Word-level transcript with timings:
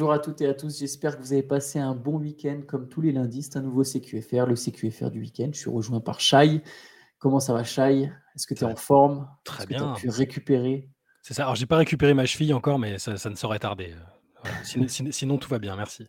Bonjour 0.00 0.14
à 0.14 0.18
toutes 0.18 0.40
et 0.40 0.46
à 0.46 0.54
tous, 0.54 0.78
j'espère 0.78 1.18
que 1.18 1.22
vous 1.22 1.34
avez 1.34 1.42
passé 1.42 1.78
un 1.78 1.94
bon 1.94 2.16
week-end 2.16 2.62
comme 2.66 2.88
tous 2.88 3.02
les 3.02 3.12
lundis. 3.12 3.42
C'est 3.42 3.58
un 3.58 3.60
nouveau 3.60 3.84
CQFR, 3.84 4.46
le 4.46 4.54
CQFR 4.54 5.10
du 5.10 5.20
week-end. 5.20 5.50
Je 5.52 5.58
suis 5.58 5.68
rejoint 5.68 6.00
par 6.00 6.20
Shai. 6.20 6.62
Comment 7.18 7.38
ça 7.38 7.52
va 7.52 7.64
Shai? 7.64 8.10
Est-ce 8.34 8.46
que 8.46 8.54
tu 8.54 8.64
es 8.64 8.66
en 8.66 8.76
forme? 8.76 9.28
Très 9.44 9.66
bien. 9.66 9.76
Tu 9.76 9.84
as 9.84 9.94
pu 10.00 10.08
récupérer? 10.08 10.88
C'est 11.20 11.34
ça, 11.34 11.42
alors 11.42 11.54
j'ai 11.54 11.66
pas 11.66 11.76
récupéré 11.76 12.14
ma 12.14 12.24
cheville 12.24 12.54
encore, 12.54 12.78
mais 12.78 12.98
ça, 12.98 13.12
ne 13.12 13.34
saurait 13.34 13.58
tarder. 13.58 13.94
Sinon, 14.64 15.36
tout 15.36 15.50
va 15.50 15.58
bien, 15.58 15.76
merci. 15.76 16.06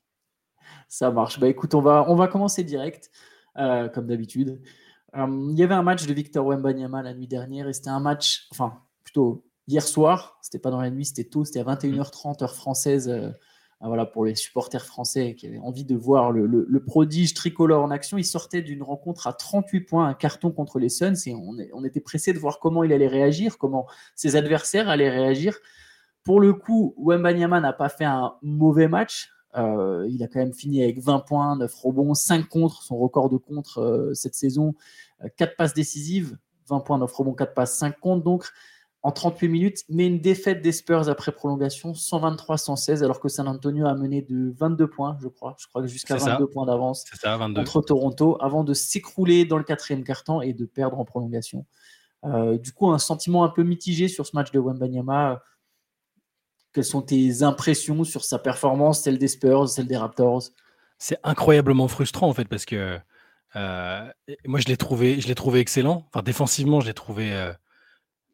Ça 0.88 1.12
marche. 1.12 1.38
Bah 1.38 1.50
écoute, 1.50 1.76
on 1.76 1.82
va, 1.82 2.06
on 2.08 2.16
va 2.16 2.30
commencer 2.30 2.64
direct, 2.64 3.12
euh, 3.58 3.90
comme 3.90 4.08
d'habitude. 4.08 4.62
Euh, 5.18 5.50
il 5.52 5.60
y 5.60 5.64
avait 5.64 5.76
un 5.76 5.84
match 5.84 6.06
de 6.06 6.14
Victor 6.14 6.46
Wembanyama 6.46 7.04
la 7.04 7.14
nuit 7.14 7.28
dernière 7.28 7.68
et 7.68 7.74
c'était 7.74 7.90
un 7.90 8.00
match, 8.00 8.48
enfin 8.52 8.84
plutôt 9.04 9.44
hier 9.68 9.84
soir, 9.84 10.40
c'était 10.42 10.60
pas 10.60 10.72
dans 10.72 10.80
la 10.80 10.92
nuit, 10.92 11.04
c'était 11.04 11.26
tôt, 11.26 11.44
c'était 11.44 11.60
à 11.60 11.66
21h30 11.66 12.42
heure 12.42 12.56
française. 12.56 13.10
Euh, 13.10 13.32
voilà, 13.88 14.06
pour 14.06 14.26
les 14.26 14.36
supporters 14.36 14.86
français 14.86 15.34
qui 15.34 15.48
avaient 15.48 15.58
envie 15.58 15.86
de 15.86 15.96
voir 15.96 16.32
le, 16.32 16.84
prodige 16.86 17.34
tricolore 17.34 17.84
en 17.84 17.90
action, 17.90 18.18
il 18.18 18.26
sortait 18.26 18.62
d'une 18.62 18.84
rencontre 18.84 19.26
à 19.26 19.34
38 19.34 19.82
points, 19.82 20.08
un 20.08 20.14
carton 20.14 20.52
contre 20.52 20.78
les 20.78 20.90
Suns, 20.90 21.16
et 21.26 21.34
on, 21.36 21.84
était 21.84 22.00
pressé 22.00 22.32
de 22.32 22.38
voir 22.38 22.60
comment 22.60 22.84
il 22.84 22.94
allait 22.94 23.08
réagir, 23.08 23.58
comment 23.58 23.88
ses 24.16 24.36
adversaires 24.36 24.88
allaient 24.88 25.10
réagir. 25.10 25.58
Pour 26.24 26.40
le 26.40 26.54
coup, 26.54 26.94
Wembanyama 26.98 27.60
n'a 27.60 27.74
pas 27.74 27.90
fait 27.90 28.06
un 28.06 28.36
mauvais 28.44 28.88
match. 28.88 29.32
Euh, 29.58 30.08
il 30.10 30.24
a 30.24 30.28
quand 30.28 30.40
même 30.40 30.54
fini 30.54 30.84
avec 30.84 31.00
20 31.00 31.20
points, 31.22 31.56
9 31.58 31.74
rebonds, 31.74 32.14
5 32.14 32.48
contre, 32.48 32.84
son 32.84 32.98
record 32.98 33.30
de 33.30 33.38
contre 33.38 33.80
euh, 33.80 34.14
cette 34.14 34.36
saison, 34.36 34.76
4 35.38 35.56
passes 35.56 35.74
décisives, 35.74 36.38
20 36.70 36.82
points, 36.82 37.00
9 37.00 37.12
rebonds, 37.12 37.34
4 37.34 37.54
passes, 37.56 37.78
5 37.78 38.00
contre. 38.00 38.52
En 39.04 39.12
38 39.12 39.48
minutes, 39.48 39.84
mais 39.90 40.06
une 40.06 40.20
défaite 40.20 40.62
des 40.62 40.72
Spurs 40.72 41.10
après 41.10 41.32
prolongation, 41.32 41.94
123-116, 41.94 43.04
alors 43.04 43.20
que 43.20 43.30
San 43.30 43.48
Antonio 43.48 43.88
a 43.88 43.96
mené 43.96 44.22
de 44.22 44.54
22 44.56 44.88
points, 44.88 45.18
je 45.22 45.28
crois. 45.28 45.56
Je 45.60 45.68
crois 45.68 45.82
que 45.82 45.88
jusqu'à 45.88 46.18
22 46.18 46.48
points 46.48 46.66
d'avance 46.68 47.06
contre 47.56 47.82
Toronto, 47.82 48.38
avant 48.42 48.64
de 48.64 48.74
s'écrouler 48.74 49.46
dans 49.46 49.58
le 49.58 49.64
quatrième 49.64 50.04
quart-temps 50.04 50.42
et 50.42 50.54
de 50.54 50.66
perdre 50.66 51.00
en 51.00 51.06
prolongation. 51.06 51.66
Euh, 52.26 52.60
du 52.60 52.72
coup, 52.74 52.92
un 52.92 53.00
sentiment 53.00 53.44
un 53.44 53.50
peu 53.50 53.64
mitigé 53.64 54.08
sur 54.08 54.28
ce 54.28 54.36
match 54.36 54.52
de 54.52 54.60
Wembanyama. 54.60 55.42
Quelles 56.72 56.86
sont 56.86 57.02
tes 57.02 57.42
impressions 57.42 58.04
sur 58.04 58.24
sa 58.24 58.38
performance, 58.38 59.02
celle 59.02 59.18
des 59.18 59.28
Spurs, 59.28 59.68
celle 59.68 59.88
des 59.88 59.98
Raptors? 59.98 60.44
C'est 61.00 61.18
incroyablement 61.24 61.88
frustrant 61.88 62.30
en 62.30 62.34
fait 62.34 62.46
parce 62.46 62.66
que 62.66 63.00
euh, 63.56 64.10
moi 64.46 64.60
je 64.60 64.68
l'ai 64.68 64.78
trouvé, 64.78 65.20
je 65.20 65.28
l'ai 65.28 65.36
trouvé 65.36 65.60
excellent. 65.60 66.06
Enfin 66.08 66.22
défensivement, 66.22 66.80
je 66.80 66.86
l'ai 66.86 66.94
trouvé 66.94 67.34
euh, 67.34 67.52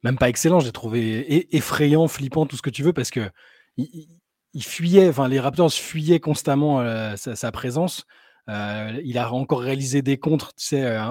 même 0.04 0.18
pas 0.18 0.30
excellent, 0.30 0.60
j'ai 0.60 0.72
trouvé 0.72 1.56
effrayant, 1.56 2.08
flippant, 2.08 2.46
tout 2.46 2.56
ce 2.56 2.62
que 2.62 2.70
tu 2.70 2.84
veux, 2.84 2.94
parce 2.94 3.10
que 3.10 3.30
il, 3.78 4.64
fuyait, 4.64 5.10
enfin 5.10 5.28
les 5.28 5.40
Raptors 5.40 5.72
fuyaient 5.72 6.20
constamment 6.20 6.82
euh, 6.82 7.16
sa, 7.16 7.52
présence. 7.52 8.06
Euh, 8.50 9.00
il 9.04 9.18
a 9.18 9.32
encore 9.34 9.62
réalisé 9.62 10.02
des 10.02 10.18
contres, 10.18 10.54
tu 10.56 10.66
sais, 10.68 10.84
euh, 10.84 11.02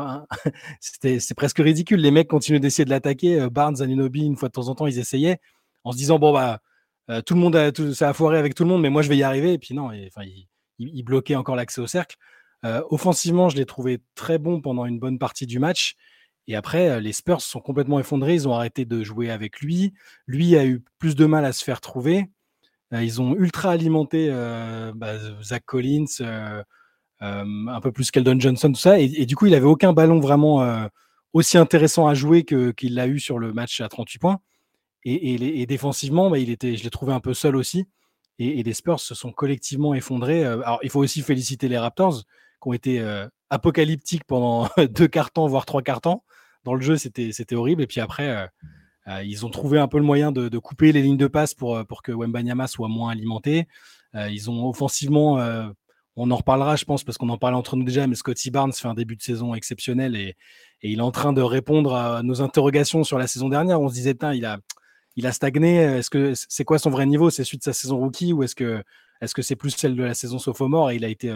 c'est 0.80 1.34
presque 1.34 1.58
ridicule. 1.58 2.00
Les 2.00 2.10
mecs 2.10 2.28
continuaient 2.28 2.60
d'essayer 2.60 2.84
de 2.84 2.90
l'attaquer. 2.90 3.48
Barnes, 3.50 3.82
Aninobi, 3.82 4.24
une 4.24 4.36
fois 4.36 4.48
de 4.48 4.52
temps 4.52 4.68
en 4.68 4.74
temps, 4.74 4.86
ils 4.86 4.98
essayaient 4.98 5.38
en 5.84 5.92
se 5.92 5.96
disant 5.96 6.18
bon 6.18 6.32
bah 6.32 6.60
tout 7.24 7.34
le 7.34 7.40
monde 7.40 7.54
a 7.54 7.70
tout, 7.70 7.94
ça 7.94 8.08
a 8.08 8.12
foiré 8.12 8.38
avec 8.38 8.54
tout 8.56 8.64
le 8.64 8.68
monde, 8.68 8.82
mais 8.82 8.90
moi 8.90 9.02
je 9.02 9.08
vais 9.08 9.16
y 9.16 9.22
arriver. 9.22 9.52
Et 9.52 9.58
puis 9.58 9.74
non, 9.74 9.90
enfin 10.06 10.22
il, 10.24 10.48
il, 10.78 11.02
bloquait 11.02 11.36
encore 11.36 11.56
l'accès 11.56 11.80
au 11.80 11.86
cercle. 11.86 12.16
offensivement, 12.90 13.48
je 13.48 13.56
l'ai 13.56 13.66
trouvé 13.66 14.00
très 14.14 14.38
bon 14.38 14.60
pendant 14.60 14.86
une 14.86 14.98
bonne 14.98 15.18
partie 15.18 15.46
du 15.46 15.58
match. 15.58 15.96
Et 16.48 16.54
après, 16.54 17.00
les 17.00 17.12
Spurs 17.12 17.40
sont 17.40 17.60
complètement 17.60 17.98
effondrés. 17.98 18.34
Ils 18.34 18.48
ont 18.48 18.54
arrêté 18.54 18.84
de 18.84 19.02
jouer 19.02 19.30
avec 19.30 19.60
lui. 19.60 19.92
Lui 20.26 20.56
a 20.56 20.64
eu 20.64 20.82
plus 20.98 21.16
de 21.16 21.26
mal 21.26 21.44
à 21.44 21.52
se 21.52 21.64
faire 21.64 21.80
trouver. 21.80 22.30
ils 22.92 23.20
ont 23.20 23.34
ultra 23.34 23.70
alimenté 23.72 24.30
bah, 24.94 25.14
Zach 25.42 25.64
Collins, 25.64 26.06
un 27.20 27.80
peu 27.80 27.92
plus 27.92 28.10
qu'Eldon 28.10 28.38
Johnson, 28.38 28.70
tout 28.72 28.80
ça. 28.80 29.00
Et, 29.00 29.26
du 29.26 29.34
coup, 29.34 29.46
il 29.46 29.52
n'avait 29.52 29.66
aucun 29.66 29.92
ballon 29.92 30.20
vraiment 30.20 30.88
aussi 31.32 31.58
intéressant 31.58 32.06
à 32.06 32.14
jouer 32.14 32.44
qu'il 32.44 32.94
l'a 32.94 33.08
eu 33.08 33.18
sur 33.18 33.38
le 33.38 33.52
match 33.52 33.80
à 33.80 33.88
38 33.88 34.18
points. 34.20 34.38
Et, 35.04 35.66
défensivement, 35.66 36.30
bah, 36.30 36.38
il 36.38 36.50
était, 36.50 36.76
je 36.76 36.84
l'ai 36.84 36.90
trouvé 36.90 37.12
un 37.12 37.20
peu 37.20 37.34
seul 37.34 37.56
aussi. 37.56 37.86
Et, 38.38 38.62
les 38.62 38.72
Spurs 38.72 39.00
se 39.00 39.16
sont 39.16 39.32
collectivement 39.32 39.94
effondrés. 39.94 40.44
Alors, 40.44 40.78
il 40.82 40.90
faut 40.90 41.00
aussi 41.00 41.22
féliciter 41.22 41.68
les 41.68 41.78
Raptors 41.78 42.22
qui 42.62 42.68
ont 42.68 42.72
été 42.72 43.00
apocalyptiques 43.50 44.24
pendant 44.24 44.68
deux 44.90 45.08
quarts-temps, 45.08 45.46
voire 45.46 45.66
trois 45.66 45.82
quarts-temps 45.82 46.22
dans 46.66 46.74
le 46.74 46.82
jeu, 46.82 46.96
c'était 46.96 47.54
horrible. 47.54 47.82
Et 47.82 47.86
puis 47.86 48.00
après, 48.00 48.28
euh, 48.28 48.46
euh, 49.08 49.22
ils 49.22 49.46
ont 49.46 49.50
trouvé 49.50 49.78
un 49.78 49.88
peu 49.88 49.98
le 49.98 50.04
moyen 50.04 50.32
de, 50.32 50.58
couper 50.58 50.92
les 50.92 51.00
lignes 51.00 51.16
de 51.16 51.28
passe 51.28 51.54
pour, 51.54 51.76
euh, 51.76 51.84
pour 51.84 52.02
que 52.02 52.12
Wembanyama 52.12 52.66
soit 52.66 52.88
moins 52.88 53.10
alimenté. 53.12 53.66
ils 54.14 54.50
ont 54.50 54.68
offensivement, 54.68 55.38
on 56.16 56.30
en 56.30 56.36
reparlera, 56.36 56.76
je 56.76 56.86
pense, 56.86 57.04
parce 57.04 57.18
qu'on 57.18 57.28
en 57.28 57.36
parlait 57.36 57.56
entre 57.56 57.76
nous 57.76 57.84
déjà, 57.84 58.06
mais 58.06 58.14
Scotty 58.14 58.50
Barnes 58.50 58.72
fait 58.72 58.88
un 58.88 58.94
début 58.94 59.14
de 59.16 59.22
saison 59.22 59.54
exceptionnel 59.54 60.16
et, 60.16 60.36
il 60.82 60.98
est 60.98 61.02
en 61.02 61.10
train 61.10 61.32
de 61.32 61.42
répondre 61.42 61.94
à 61.94 62.22
nos 62.22 62.42
interrogations 62.42 63.02
sur 63.02 63.18
la 63.18 63.26
saison 63.26 63.48
dernière. 63.48 63.80
On 63.80 63.88
se 63.88 63.94
disait, 63.94 64.14
il 64.34 64.44
a, 64.44 64.58
il 65.16 65.26
a 65.26 65.32
stagné. 65.32 65.76
Est-ce 65.76 66.10
que 66.10 66.32
c'est 66.34 66.64
quoi 66.64 66.78
son 66.78 66.90
vrai 66.90 67.06
niveau? 67.06 67.30
C'est 67.30 67.44
celui 67.44 67.58
de 67.58 67.62
sa 67.62 67.72
saison 67.72 67.98
rookie 67.98 68.32
ou 68.32 68.42
est-ce 68.42 68.54
que 68.54 68.82
est-ce 69.22 69.34
que 69.34 69.40
c'est 69.40 69.56
plus 69.56 69.70
celle 69.70 69.96
de 69.96 70.02
la 70.02 70.14
saison 70.14 70.38
sophomore? 70.38 70.90
Et 70.90 70.96
il 70.96 71.04
a 71.04 71.08
été, 71.08 71.34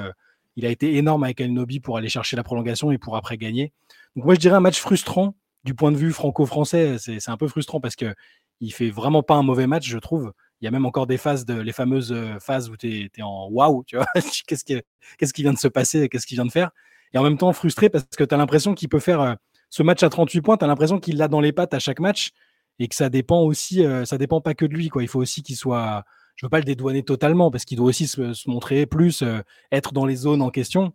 il 0.56 0.66
a 0.66 0.70
été 0.70 0.96
énorme 0.96 1.24
avec 1.24 1.40
Alnobi 1.40 1.80
pour 1.80 1.96
aller 1.96 2.08
chercher 2.08 2.36
la 2.36 2.42
prolongation 2.42 2.90
et 2.90 2.98
pour 2.98 3.16
après 3.16 3.36
gagner. 3.36 3.72
Donc 4.16 4.24
moi, 4.24 4.34
je 4.34 4.40
dirais 4.40 4.56
un 4.56 4.60
match 4.60 4.78
frustrant 4.78 5.34
du 5.64 5.74
point 5.74 5.92
de 5.92 5.96
vue 5.96 6.12
franco-français. 6.12 6.96
C'est 6.98 7.28
un 7.28 7.36
peu 7.36 7.48
frustrant 7.48 7.80
parce 7.80 7.96
que 7.96 8.14
il 8.60 8.72
fait 8.72 8.90
vraiment 8.90 9.22
pas 9.22 9.34
un 9.34 9.42
mauvais 9.42 9.66
match, 9.66 9.88
je 9.88 9.98
trouve. 9.98 10.32
Il 10.60 10.66
y 10.66 10.68
a 10.68 10.70
même 10.70 10.84
encore 10.84 11.06
des 11.06 11.16
phases, 11.16 11.46
de, 11.46 11.54
les 11.54 11.72
fameuses 11.72 12.12
euh, 12.12 12.38
phases 12.38 12.68
où 12.68 12.76
tu 12.76 13.10
es, 13.16 13.22
en 13.22 13.48
waouh, 13.50 13.82
tu 13.86 13.96
vois, 13.96 14.06
qu'est-ce 14.46 14.64
qui, 14.64 14.82
qui 15.18 15.42
vient 15.42 15.54
de 15.54 15.58
se 15.58 15.68
passer, 15.68 16.08
qu'est-ce 16.10 16.26
qu'il 16.26 16.36
vient 16.36 16.44
de 16.44 16.52
faire? 16.52 16.70
Et 17.14 17.18
en 17.18 17.22
même 17.22 17.38
temps 17.38 17.52
frustré 17.52 17.88
parce 17.88 18.04
que 18.04 18.24
tu 18.24 18.34
as 18.34 18.38
l'impression 18.38 18.74
qu'il 18.74 18.90
peut 18.90 18.98
faire 18.98 19.20
euh, 19.20 19.34
ce 19.70 19.82
match 19.82 20.02
à 20.02 20.10
38 20.10 20.42
points, 20.42 20.56
tu 20.58 20.64
as 20.64 20.68
l'impression 20.68 21.00
qu'il 21.00 21.16
l'a 21.16 21.28
dans 21.28 21.40
les 21.40 21.52
pattes 21.52 21.72
à 21.72 21.78
chaque 21.78 22.00
match 22.00 22.32
et 22.78 22.88
que 22.88 22.94
ça 22.94 23.08
dépend 23.08 23.40
aussi, 23.40 23.84
euh, 23.84 24.04
ça 24.04 24.18
dépend 24.18 24.40
pas 24.40 24.54
que 24.54 24.66
de 24.66 24.74
lui. 24.74 24.88
Quoi. 24.88 25.02
Il 25.02 25.08
faut 25.08 25.20
aussi 25.20 25.42
qu'il 25.42 25.56
soit, 25.56 26.04
je 26.40 26.46
veux 26.46 26.48
pas 26.50 26.58
le 26.58 26.64
dédouaner 26.64 27.02
totalement 27.02 27.50
parce 27.50 27.66
qu'il 27.66 27.76
doit 27.76 27.88
aussi 27.88 28.06
se, 28.06 28.48
montrer 28.48 28.86
plus, 28.86 29.22
être 29.70 29.92
dans 29.92 30.06
les 30.06 30.16
zones 30.16 30.40
en 30.40 30.48
question. 30.48 30.94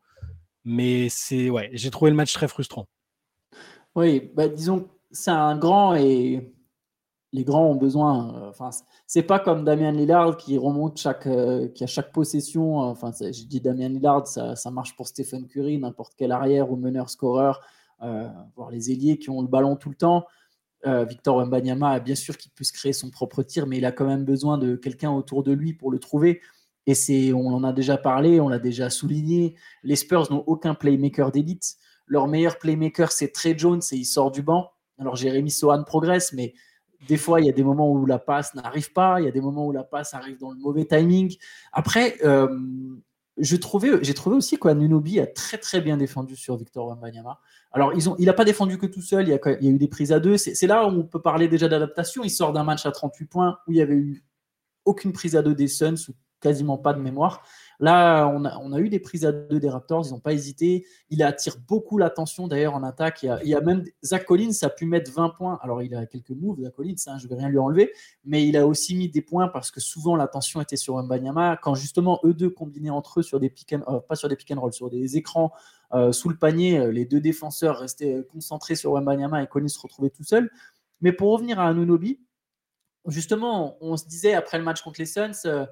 Mais 0.63 1.07
c'est, 1.09 1.51
ouais, 1.51 1.69
j'ai 1.73 1.91
trouvé 1.91 2.09
le 2.09 2.17
match 2.17 2.33
très 2.33 2.47
frustrant. 2.47 2.87
Oui, 3.93 4.31
bah, 4.33 4.47
disons, 4.47 4.89
c'est 5.11 5.29
un 5.29 5.55
grand 5.55 5.93
et 5.93 6.51
les 7.31 7.43
grands 7.43 7.67
ont 7.67 7.75
besoin. 7.75 8.33
Euh, 8.33 8.49
enfin, 8.49 8.71
c'est 9.05 9.21
pas 9.21 9.37
comme 9.37 9.63
Damien 9.63 9.91
Lillard 9.91 10.37
qui 10.37 10.57
remonte 10.57 10.97
chaque, 10.97 11.27
euh, 11.27 11.67
qui 11.67 11.83
a 11.83 11.87
chaque 11.87 12.11
possession. 12.11 12.81
Euh, 12.81 12.85
enfin, 12.87 13.11
je 13.19 13.43
dis 13.45 13.61
Damien 13.61 13.89
Lillard, 13.89 14.25
ça, 14.25 14.55
ça, 14.55 14.71
marche 14.71 14.95
pour 14.95 15.07
Stephen 15.07 15.45
Curry, 15.45 15.77
n'importe 15.77 16.13
quel 16.17 16.31
arrière 16.31 16.71
ou 16.71 16.77
meneur 16.77 17.11
scoreur, 17.11 17.61
voire 18.55 18.71
les 18.71 18.91
ailiers 18.91 19.19
qui 19.19 19.29
ont 19.29 19.41
le 19.41 19.47
ballon 19.47 19.75
tout 19.75 19.89
le 19.89 19.95
temps. 19.95 20.25
Victor 20.85 21.37
Wembanyama, 21.37 21.99
bien 21.99 22.15
sûr 22.15 22.37
qu'il 22.37 22.51
peut 22.51 22.63
se 22.63 22.73
créer 22.73 22.93
son 22.93 23.09
propre 23.09 23.43
tir, 23.43 23.65
mais 23.65 23.77
il 23.77 23.85
a 23.85 23.91
quand 23.91 24.05
même 24.05 24.23
besoin 24.23 24.57
de 24.57 24.75
quelqu'un 24.75 25.11
autour 25.11 25.43
de 25.43 25.51
lui 25.51 25.73
pour 25.73 25.91
le 25.91 25.99
trouver. 25.99 26.41
Et 26.87 26.93
c'est, 26.93 27.33
on 27.33 27.47
en 27.47 27.63
a 27.63 27.73
déjà 27.73 27.97
parlé, 27.97 28.39
on 28.39 28.47
l'a 28.47 28.59
déjà 28.59 28.89
souligné. 28.89 29.55
Les 29.83 29.95
Spurs 29.95 30.31
n'ont 30.31 30.43
aucun 30.45 30.75
playmaker 30.75 31.31
d'élite. 31.31 31.75
Leur 32.07 32.27
meilleur 32.27 32.59
playmaker, 32.59 33.11
c'est 33.11 33.29
Trey 33.29 33.55
Jones 33.57 33.81
et 33.91 33.95
il 33.95 34.05
sort 34.05 34.31
du 34.31 34.43
banc. 34.43 34.69
Alors 34.99 35.15
Jérémy 35.15 35.49
Sohan 35.51 35.83
progresse, 35.83 36.31
mais 36.33 36.53
des 37.07 37.17
fois, 37.17 37.41
il 37.41 37.47
y 37.47 37.49
a 37.49 37.53
des 37.53 37.63
moments 37.63 37.91
où 37.91 38.05
la 38.05 38.19
passe 38.19 38.53
n'arrive 38.55 38.91
pas, 38.93 39.19
il 39.19 39.25
y 39.25 39.27
a 39.27 39.31
des 39.31 39.41
moments 39.41 39.67
où 39.67 39.71
la 39.71 39.83
passe 39.83 40.13
arrive 40.13 40.37
dans 40.39 40.51
le 40.51 40.57
mauvais 40.57 40.85
timing. 40.85 41.35
Après, 41.71 42.15
euh, 42.23 42.47
j'ai 43.37 43.59
trouvé 43.59 43.91
aussi 44.35 44.57
qu'Anunobi 44.57 45.19
a 45.19 45.27
très 45.27 45.57
très 45.57 45.81
bien 45.81 45.97
défendu 45.97 46.35
sur 46.35 46.55
Victor 46.55 46.87
Wembanyama. 46.87 47.39
Alors, 47.71 47.93
ils 47.93 48.09
ont, 48.09 48.15
il 48.17 48.25
n'a 48.25 48.33
pas 48.33 48.45
défendu 48.45 48.77
que 48.77 48.85
tout 48.85 49.01
seul, 49.01 49.27
il 49.27 49.31
y, 49.31 49.33
a, 49.33 49.69
eu 49.69 49.77
des 49.77 49.87
prises 49.87 50.13
à 50.13 50.19
deux. 50.19 50.37
C'est 50.37 50.67
là 50.67 50.85
où 50.85 50.89
on 50.89 51.03
peut 51.03 51.21
parler 51.21 51.49
déjà 51.49 51.67
d'adaptation. 51.67 52.23
Il 52.23 52.29
sort 52.29 52.53
d'un 52.53 52.63
match 52.63 52.85
à 52.85 52.91
38 52.91 53.25
points 53.25 53.57
où 53.67 53.73
il 53.73 53.75
n'y 53.75 53.81
avait 53.81 53.95
eu 53.95 54.23
aucune 54.85 55.11
prise 55.11 55.35
à 55.35 55.41
deux 55.41 55.55
des 55.55 55.67
Suns, 55.67 56.13
quasiment 56.45 56.77
pas 56.77 56.93
de 56.93 56.99
mémoire. 56.99 57.43
Là, 57.79 58.27
on 58.27 58.71
a, 58.71 58.79
eu 58.79 58.89
des 58.89 58.99
prises 58.99 59.25
à 59.25 59.31
deux 59.31 59.59
des 59.59 59.67
Raptors, 59.67 60.05
ils 60.05 60.11
n'ont 60.11 60.19
pas 60.19 60.31
hésité. 60.31 60.85
Il 61.09 61.23
attire 61.23 61.55
beaucoup 61.67 61.97
l'attention 61.97 62.47
d'ailleurs 62.47 62.75
en 62.75 62.83
attaque. 62.83 63.23
Il 63.23 63.49
y, 63.49 63.55
a, 63.55 63.61
même 63.61 63.83
Zach 64.03 64.25
Collins 64.25 64.51
a 64.61 64.69
pu 64.69 64.85
mettre 64.85 65.11
20 65.11 65.29
points. 65.29 65.59
Alors, 65.63 65.81
il 65.81 65.95
a 65.95 66.05
quelques 66.05 66.29
moves, 66.29 66.61
Zach 66.61 66.75
Collins, 66.75 66.95
hein, 67.07 67.17
je 67.17 67.25
ne 67.25 67.29
vais 67.29 67.35
rien 67.35 67.49
lui 67.49 67.57
enlever, 67.57 67.91
mais 68.23 68.47
il 68.47 68.55
a 68.57 68.67
aussi 68.67 68.95
mis 68.95 69.09
des 69.09 69.23
points 69.23 69.47
parce 69.47 69.71
que 69.71 69.79
souvent 69.79 70.15
l'attention 70.15 70.61
était 70.61 70.77
sur 70.77 71.01
Mbanyama. 71.01 71.57
Quand 71.57 71.73
justement 71.73 72.19
eux 72.23 72.35
deux 72.35 72.51
combinaient 72.51 72.91
entre 72.91 73.21
eux 73.21 73.23
sur 73.23 73.39
des 73.39 73.49
pick 73.49 73.73
and, 73.73 73.81
euh, 73.87 73.99
pas 73.99 74.15
sur 74.15 74.29
des 74.29 74.35
pick 74.35 74.51
and 74.51 74.61
roll, 74.61 74.71
sur 74.71 74.91
des 74.91 75.17
écrans 75.17 75.51
euh, 75.95 76.11
sous 76.11 76.29
le 76.29 76.37
panier, 76.37 76.77
euh, 76.77 76.91
les 76.91 77.05
deux 77.05 77.19
défenseurs 77.19 77.79
restaient 77.79 78.23
concentrés 78.31 78.75
sur 78.75 78.95
Mbanyama 79.01 79.41
et 79.41 79.47
Collins 79.47 79.67
se 79.67 79.79
retrouvait 79.79 80.11
tout 80.11 80.23
seul. 80.23 80.51
Mais 81.01 81.11
pour 81.11 81.31
revenir 81.33 81.59
à 81.59 81.67
Anunobi, 81.69 82.19
justement, 83.07 83.77
on 83.81 83.97
se 83.97 84.07
disait 84.07 84.33
après 84.33 84.57
le 84.57 84.63
match 84.63 84.81
contre 84.81 84.99
les 84.99 85.05
Suns, 85.05 85.31
euh, 85.45 85.65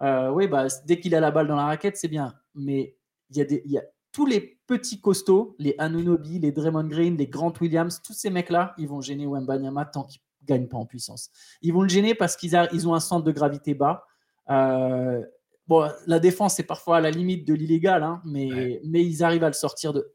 oui, 0.00 0.48
bah, 0.48 0.66
dès 0.86 0.98
qu'il 1.00 1.14
a 1.14 1.20
la 1.20 1.30
balle 1.30 1.46
dans 1.46 1.56
la 1.56 1.66
raquette, 1.66 1.96
c'est 1.96 2.08
bien. 2.08 2.34
Mais 2.54 2.96
il 3.30 3.36
y, 3.36 3.40
a 3.40 3.44
des, 3.44 3.62
y 3.66 3.78
a 3.78 3.82
tous 4.12 4.26
les 4.26 4.60
petits 4.66 5.00
costauds, 5.00 5.54
les 5.58 5.74
Anunobi, 5.78 6.38
les 6.38 6.52
Draymond 6.52 6.88
Green, 6.88 7.16
les 7.16 7.26
Grant 7.26 7.52
Williams, 7.60 8.00
tous 8.04 8.12
ces 8.12 8.30
mecs-là, 8.30 8.74
ils 8.78 8.88
vont 8.88 9.00
gêner 9.00 9.26
Wembanyama 9.26 9.84
tant 9.84 10.04
qu'ils 10.04 10.20
ne 10.42 10.46
gagnent 10.46 10.68
pas 10.68 10.78
en 10.78 10.86
puissance. 10.86 11.30
Ils 11.62 11.72
vont 11.72 11.82
le 11.82 11.88
gêner 11.88 12.14
parce 12.14 12.36
qu'ils 12.36 12.60
ils 12.72 12.88
ont 12.88 12.94
un 12.94 13.00
centre 13.00 13.24
de 13.24 13.32
gravité 13.32 13.74
bas. 13.74 14.04
Euh, 14.50 15.24
bon, 15.68 15.88
la 16.06 16.18
défense 16.18 16.58
est 16.58 16.64
parfois 16.64 16.98
à 16.98 17.00
la 17.00 17.10
limite 17.10 17.46
de 17.46 17.54
l'illégal, 17.54 18.02
hein, 18.02 18.20
mais, 18.24 18.80
mais 18.84 19.04
ils 19.04 19.22
arrivent 19.22 19.44
à 19.44 19.48
le 19.48 19.54
sortir 19.54 19.92
de. 19.92 20.12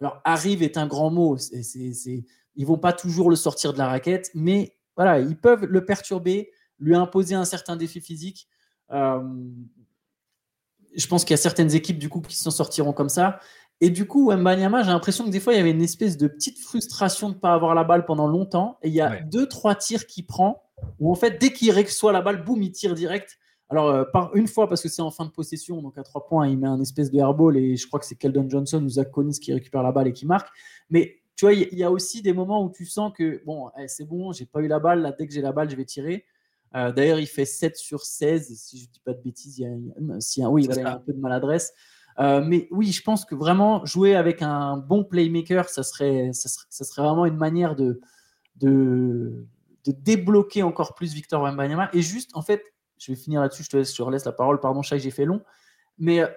Alors, 0.00 0.20
arrive 0.24 0.62
est 0.62 0.78
un 0.78 0.86
grand 0.86 1.10
mot. 1.10 1.36
C'est, 1.36 1.62
c'est, 1.62 2.24
Ils 2.56 2.66
vont 2.66 2.78
pas 2.78 2.92
toujours 2.92 3.30
le 3.30 3.36
sortir 3.36 3.72
de 3.72 3.78
la 3.78 3.86
raquette, 3.86 4.30
mais 4.34 4.76
voilà, 4.96 5.20
ils 5.20 5.36
peuvent 5.36 5.64
le 5.64 5.84
perturber, 5.84 6.50
lui 6.78 6.94
imposer 6.94 7.34
un 7.34 7.44
certain 7.44 7.76
défi 7.76 8.00
physique. 8.00 8.48
Euh, 8.92 9.20
je 10.96 11.06
pense 11.06 11.24
qu'il 11.24 11.32
y 11.32 11.38
a 11.38 11.42
certaines 11.42 11.74
équipes 11.74 11.98
du 11.98 12.08
coup 12.08 12.20
qui 12.20 12.36
s'en 12.36 12.50
sortiront 12.50 12.92
comme 12.92 13.08
ça. 13.08 13.40
Et 13.80 13.90
du 13.90 14.06
coup, 14.06 14.30
Mbanyama, 14.30 14.82
j'ai 14.82 14.90
l'impression 14.90 15.24
que 15.24 15.30
des 15.30 15.40
fois, 15.40 15.54
il 15.54 15.56
y 15.56 15.60
avait 15.60 15.70
une 15.70 15.82
espèce 15.82 16.18
de 16.18 16.28
petite 16.28 16.58
frustration 16.58 17.30
de 17.30 17.34
ne 17.34 17.38
pas 17.38 17.54
avoir 17.54 17.74
la 17.74 17.84
balle 17.84 18.04
pendant 18.04 18.26
longtemps. 18.26 18.78
Et 18.82 18.88
il 18.88 18.94
y 18.94 19.00
a 19.00 19.20
deux, 19.22 19.48
trois 19.48 19.74
tirs 19.74 20.06
qu'il 20.06 20.26
prend 20.26 20.62
où 20.98 21.10
en 21.10 21.14
fait, 21.14 21.40
dès 21.40 21.52
qu'il 21.52 21.72
reçoit 21.72 22.12
la 22.12 22.22
balle, 22.22 22.44
boum, 22.44 22.62
il 22.62 22.72
tire 22.72 22.94
direct. 22.94 23.38
Alors, 23.68 23.88
euh, 23.88 24.04
par 24.04 24.34
une 24.34 24.48
fois, 24.48 24.68
parce 24.68 24.82
que 24.82 24.88
c'est 24.88 25.02
en 25.02 25.10
fin 25.10 25.24
de 25.24 25.30
possession, 25.30 25.80
donc 25.80 25.96
à 25.96 26.02
trois 26.02 26.26
points, 26.26 26.48
il 26.48 26.58
met 26.58 26.66
un 26.66 26.80
espèce 26.80 27.10
de 27.10 27.18
airball 27.18 27.56
et 27.56 27.76
je 27.76 27.86
crois 27.86 28.00
que 28.00 28.06
c'est 28.06 28.16
Keldon 28.16 28.48
Johnson 28.48 28.82
ou 28.82 28.88
Zach 28.88 29.10
Collins 29.10 29.30
qui 29.40 29.52
récupère 29.52 29.82
la 29.82 29.92
balle 29.92 30.08
et 30.08 30.12
qui 30.12 30.26
marque. 30.26 30.48
Mais 30.90 31.20
tu 31.36 31.44
vois, 31.44 31.54
il 31.54 31.78
y, 31.78 31.84
a 31.84 31.90
aussi 31.90 32.20
des 32.20 32.32
moments 32.32 32.62
où 32.64 32.70
tu 32.70 32.84
sens 32.84 33.12
que, 33.16 33.42
bon, 33.46 33.70
eh, 33.78 33.88
c'est 33.88 34.04
bon, 34.04 34.32
j'ai 34.32 34.44
pas 34.44 34.60
eu 34.60 34.66
la 34.66 34.78
balle, 34.78 35.00
là, 35.00 35.12
dès 35.12 35.26
que 35.26 35.32
j'ai 35.32 35.40
la 35.40 35.52
balle, 35.52 35.70
je 35.70 35.76
vais 35.76 35.86
tirer. 35.86 36.26
Euh, 36.76 36.92
d'ailleurs, 36.92 37.18
il 37.18 37.26
fait 37.26 37.44
7 37.44 37.76
sur 37.76 38.04
16, 38.04 38.56
si 38.56 38.78
je 38.78 38.84
ne 38.84 38.90
dis 38.90 39.00
pas 39.00 39.12
de 39.12 39.20
bêtises, 39.22 39.58
il 39.58 39.62
y 39.62 40.42
a, 40.44 40.50
oui, 40.50 40.64
il 40.64 40.86
a 40.86 40.92
un 40.94 40.98
peu 40.98 41.12
de 41.12 41.18
maladresse. 41.18 41.72
Euh, 42.18 42.42
mais 42.44 42.68
oui, 42.70 42.92
je 42.92 43.02
pense 43.02 43.24
que 43.24 43.34
vraiment 43.34 43.84
jouer 43.86 44.14
avec 44.14 44.42
un 44.42 44.76
bon 44.76 45.04
playmaker, 45.04 45.68
ça 45.68 45.82
serait, 45.82 46.30
ça 46.32 46.48
serait, 46.84 47.02
vraiment 47.02 47.26
une 47.26 47.36
manière 47.36 47.74
de, 47.74 48.00
de, 48.56 49.46
de, 49.84 49.92
débloquer 49.92 50.62
encore 50.62 50.94
plus 50.94 51.14
Victor 51.14 51.42
Wembanyama. 51.42 51.88
Et 51.92 52.02
juste, 52.02 52.30
en 52.34 52.42
fait, 52.42 52.62
je 52.98 53.12
vais 53.12 53.16
finir 53.16 53.40
là-dessus, 53.40 53.62
je 53.64 53.70
te 53.70 53.76
laisse, 53.78 53.96
je 53.96 54.02
laisse 54.10 54.24
la 54.24 54.32
parole, 54.32 54.60
pardon, 54.60 54.82
Chai, 54.82 54.98
j'ai 54.98 55.10
fait 55.10 55.24
long. 55.24 55.42
Mais 55.98 56.20
euh, 56.20 56.28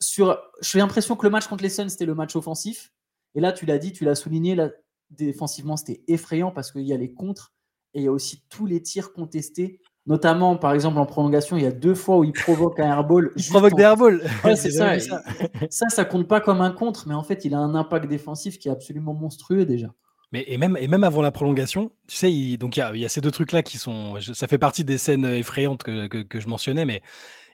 sur, 0.00 0.38
j'ai 0.62 0.78
l'impression 0.78 1.16
que 1.16 1.26
le 1.26 1.30
match 1.30 1.46
contre 1.46 1.62
les 1.62 1.70
Suns, 1.70 1.88
c'était 1.88 2.06
le 2.06 2.14
match 2.14 2.34
offensif. 2.34 2.92
Et 3.34 3.40
là, 3.40 3.52
tu 3.52 3.66
l'as 3.66 3.78
dit, 3.78 3.92
tu 3.92 4.04
l'as 4.04 4.14
souligné, 4.14 4.54
là, 4.54 4.70
défensivement, 5.10 5.76
c'était 5.76 6.02
effrayant 6.08 6.50
parce 6.50 6.72
qu'il 6.72 6.82
y 6.82 6.92
a 6.92 6.96
les 6.96 7.12
contres 7.12 7.52
et 7.96 8.00
il 8.00 8.04
y 8.04 8.08
a 8.08 8.12
aussi 8.12 8.42
tous 8.50 8.66
les 8.66 8.82
tirs 8.82 9.12
contestés. 9.14 9.80
Notamment, 10.06 10.56
par 10.56 10.72
exemple, 10.72 10.98
en 10.98 11.06
prolongation, 11.06 11.56
il 11.56 11.64
y 11.64 11.66
a 11.66 11.72
deux 11.72 11.94
fois 11.94 12.18
où 12.18 12.24
il 12.24 12.32
provoque 12.32 12.78
un 12.78 12.86
airball. 12.86 13.32
Il 13.36 13.44
provoque 13.46 13.74
des 13.74 13.82
airballs. 13.82 14.22
c'est 14.54 14.70
ça. 14.70 15.00
ça. 15.00 15.88
ça. 15.88 16.04
compte 16.04 16.28
pas 16.28 16.40
comme 16.40 16.60
un 16.60 16.70
contre, 16.70 17.08
mais 17.08 17.14
en 17.14 17.24
fait, 17.24 17.44
il 17.44 17.54
a 17.54 17.58
un 17.58 17.74
impact 17.74 18.06
défensif 18.06 18.58
qui 18.58 18.68
est 18.68 18.70
absolument 18.70 19.14
monstrueux 19.14 19.64
déjà. 19.64 19.88
Mais 20.30 20.44
et 20.46 20.58
même, 20.58 20.76
et 20.78 20.88
même 20.88 21.04
avant 21.04 21.22
la 21.22 21.32
prolongation, 21.32 21.90
tu 22.06 22.16
sais, 22.16 22.32
il, 22.32 22.58
donc 22.58 22.76
il 22.76 23.00
y, 23.00 23.04
a, 23.04 23.08
ces 23.08 23.20
deux 23.20 23.30
trucs-là 23.30 23.62
qui 23.62 23.78
sont. 23.78 24.20
Ça 24.20 24.46
fait 24.46 24.58
partie 24.58 24.84
des 24.84 24.98
scènes 24.98 25.24
effrayantes 25.24 25.82
que, 25.82 26.06
que, 26.06 26.38
je 26.38 26.48
mentionnais, 26.48 26.84
mais 26.84 27.00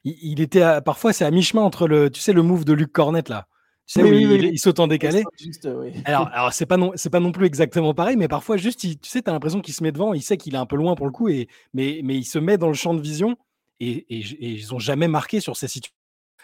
il, 0.04 0.40
était 0.40 0.80
parfois, 0.84 1.12
c'est 1.12 1.24
à 1.24 1.30
mi-chemin 1.30 1.62
entre 1.62 1.86
le, 1.86 2.10
tu 2.10 2.20
sais, 2.20 2.32
le 2.32 2.42
move 2.42 2.64
de 2.64 2.72
Luc 2.72 2.92
Cornette 2.92 3.28
là. 3.28 3.46
Tu 3.86 4.00
sais, 4.00 4.08
il, 4.08 4.58
saute 4.58 4.80
en 4.80 4.86
décalé. 4.86 5.24
Alors, 6.04 6.28
alors 6.32 6.52
c'est 6.52 6.66
pas 6.66 6.76
non, 6.76 6.92
c'est 6.94 7.10
pas 7.10 7.20
non 7.20 7.32
plus 7.32 7.46
exactement 7.46 7.94
pareil, 7.94 8.16
mais 8.16 8.28
parfois 8.28 8.56
juste, 8.56 8.80
tu 8.80 8.96
sais, 9.02 9.22
t'as 9.22 9.32
l'impression 9.32 9.60
qu'il 9.60 9.74
se 9.74 9.82
met 9.82 9.92
devant, 9.92 10.14
il 10.14 10.22
sait 10.22 10.36
qu'il 10.36 10.54
est 10.54 10.58
un 10.58 10.66
peu 10.66 10.76
loin 10.76 10.94
pour 10.94 11.06
le 11.06 11.12
coup, 11.12 11.28
et 11.28 11.48
mais, 11.74 12.00
mais 12.04 12.16
il 12.16 12.24
se 12.24 12.38
met 12.38 12.58
dans 12.58 12.68
le 12.68 12.74
champ 12.74 12.94
de 12.94 13.00
vision, 13.00 13.36
et, 13.80 14.06
et, 14.08 14.22
ils 14.40 14.72
ont 14.72 14.78
jamais 14.78 15.08
marqué 15.08 15.40
sur 15.40 15.56
ces 15.56 15.68
situations. 15.68 15.96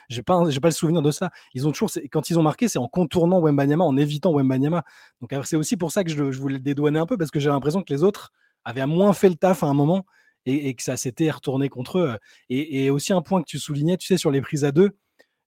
J'ai 0.08 0.22
pas, 0.22 0.48
j'ai 0.48 0.60
pas 0.60 0.68
le 0.68 0.74
souvenir 0.74 1.02
de 1.02 1.10
ça. 1.10 1.30
Ils 1.54 1.68
ont 1.68 1.72
toujours, 1.72 1.90
quand 2.10 2.30
ils 2.30 2.38
ont 2.38 2.42
marqué, 2.42 2.66
c'est 2.66 2.78
en 2.78 2.88
contournant 2.88 3.40
Wembanyama, 3.40 3.84
en 3.84 3.96
évitant 3.96 4.32
Wembanyama. 4.32 4.82
Donc 5.20 5.34
c'est 5.44 5.56
aussi 5.56 5.76
pour 5.76 5.92
ça 5.92 6.02
que 6.02 6.10
je, 6.10 6.32
je 6.32 6.40
voulais 6.40 6.54
le 6.54 6.62
dédouaner 6.62 6.98
un 6.98 7.06
peu 7.06 7.18
parce 7.18 7.30
que 7.30 7.38
j'ai 7.38 7.50
l'impression 7.50 7.82
que 7.82 7.92
les 7.92 8.02
autres 8.02 8.32
avaient 8.64 8.86
moins 8.86 9.12
fait 9.12 9.28
le 9.28 9.34
taf 9.34 9.62
à 9.62 9.66
un 9.66 9.74
moment 9.74 10.06
et, 10.46 10.74
que 10.74 10.82
ça 10.82 10.96
s'était 10.96 11.30
retourné 11.30 11.68
contre 11.68 11.98
eux. 11.98 12.18
Et, 12.48 12.84
et, 12.84 12.90
aussi 12.90 13.12
un 13.12 13.22
point 13.22 13.42
que 13.42 13.46
tu 13.46 13.58
soulignais, 13.58 13.98
tu 13.98 14.06
sais, 14.06 14.16
sur 14.16 14.30
les 14.30 14.40
prises 14.40 14.64
à 14.64 14.72
deux, 14.72 14.96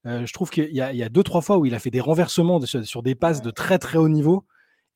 euh, 0.05 0.25
je 0.25 0.33
trouve 0.33 0.49
qu'il 0.49 0.71
y, 0.71 0.81
a 0.81 1.09
deux, 1.09 1.23
trois 1.23 1.41
fois 1.41 1.57
où 1.57 1.65
il 1.65 1.75
a 1.75 1.79
fait 1.79 1.91
des 1.91 1.99
renversements 1.99 2.59
sur, 2.65 3.03
des 3.03 3.15
passes 3.15 3.41
de 3.41 3.51
très 3.51 3.77
très 3.77 3.97
haut 3.97 4.09
niveau 4.09 4.45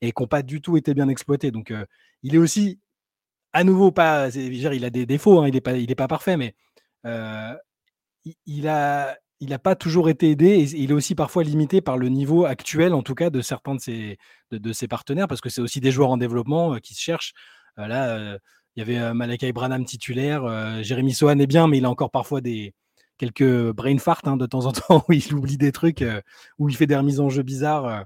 et 0.02 0.12
qui 0.12 0.22
n'ont 0.22 0.28
pas 0.28 0.42
du 0.42 0.62
tout 0.62 0.78
été 0.78 0.94
bien 0.94 1.10
exploités. 1.10 1.52
Donc 1.52 1.72
euh, 1.72 1.86
il 2.24 2.36
est 2.36 2.40
aussi 2.40 2.80
à 3.54 3.64
nouveau 3.64 3.92
pas. 3.92 4.30
Dire, 4.30 4.74
il 4.74 4.86
a 4.86 4.90
des 4.90 5.06
défauts, 5.06 5.42
hein, 5.42 5.48
il 5.48 5.54
n'est 5.54 5.62
pas, 5.62 5.78
il 5.78 5.92
est 5.92 5.96
pas 5.96 6.08
parfait, 6.08 6.38
mais 6.38 6.56
euh, 7.06 7.54
il, 8.46 8.68
a. 8.68 9.16
Il 9.42 9.50
n'a 9.50 9.60
pas 9.60 9.76
toujours 9.76 10.10
été 10.10 10.32
aidé 10.32 10.48
et 10.48 10.64
il 10.64 10.92
est 10.92 10.94
aussi 10.94 11.14
parfois 11.14 11.44
limité 11.44 11.82
par 11.82 11.98
le 11.98 12.10
niveau 12.10 12.46
actuel, 12.46 12.94
en 12.94 13.04
tout 13.04 13.16
cas, 13.16 13.30
de 13.30 13.42
certains 13.42 13.76
de 13.76 13.82
ses, 13.82 14.18
de, 14.52 14.74
ses 14.74 14.88
partenaires, 14.88 15.28
parce 15.28 15.42
que 15.42 15.50
c'est 15.50 15.62
aussi 15.62 15.82
des 15.82 15.92
joueurs 15.92 16.10
en 16.10 16.18
développement 16.18 16.78
qui 16.80 16.96
se 16.96 17.02
cherchent. 17.02 17.34
là, 17.76 18.38
il 18.76 18.80
y 18.80 18.82
avait 18.82 19.14
Malakai 19.14 19.52
Branham 19.52 19.84
titulaire, 19.84 20.84
Jérémy 20.84 21.14
Sohan 21.14 21.38
est 21.40 21.48
bien, 21.48 21.68
mais 21.68 21.80
il 21.80 21.86
a 21.86 21.90
encore 21.90 22.12
parfois 22.12 22.40
des, 22.40 22.74
quelques 23.18 23.72
brain 23.72 23.98
farts 23.98 24.22
hein, 24.26 24.38
de 24.38 24.46
temps 24.46 24.66
en 24.66 24.72
temps 24.72 25.06
où 25.10 25.14
il 25.14 25.34
oublie 25.34 25.58
des 25.58 25.72
trucs, 25.72 26.02
euh, 26.02 26.22
où 26.60 26.70
il 26.70 26.76
fait 26.76 26.88
des 26.88 26.96
remises 26.96 27.20
en 27.20 27.30
jeu 27.30 27.44
bizarres. 27.44 27.86
Euh, 27.86 28.02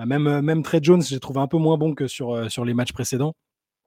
euh, 0.00 0.06
même, 0.06 0.40
même 0.40 0.62
Trey 0.62 0.80
Jones, 0.82 1.02
j'ai 1.02 1.20
trouvé 1.20 1.40
un 1.40 1.46
peu 1.46 1.58
moins 1.58 1.78
bon 1.78 1.94
que 1.94 2.08
sur, 2.08 2.50
sur 2.50 2.64
les 2.64 2.74
matchs 2.74 2.92
précédents. 2.92 3.34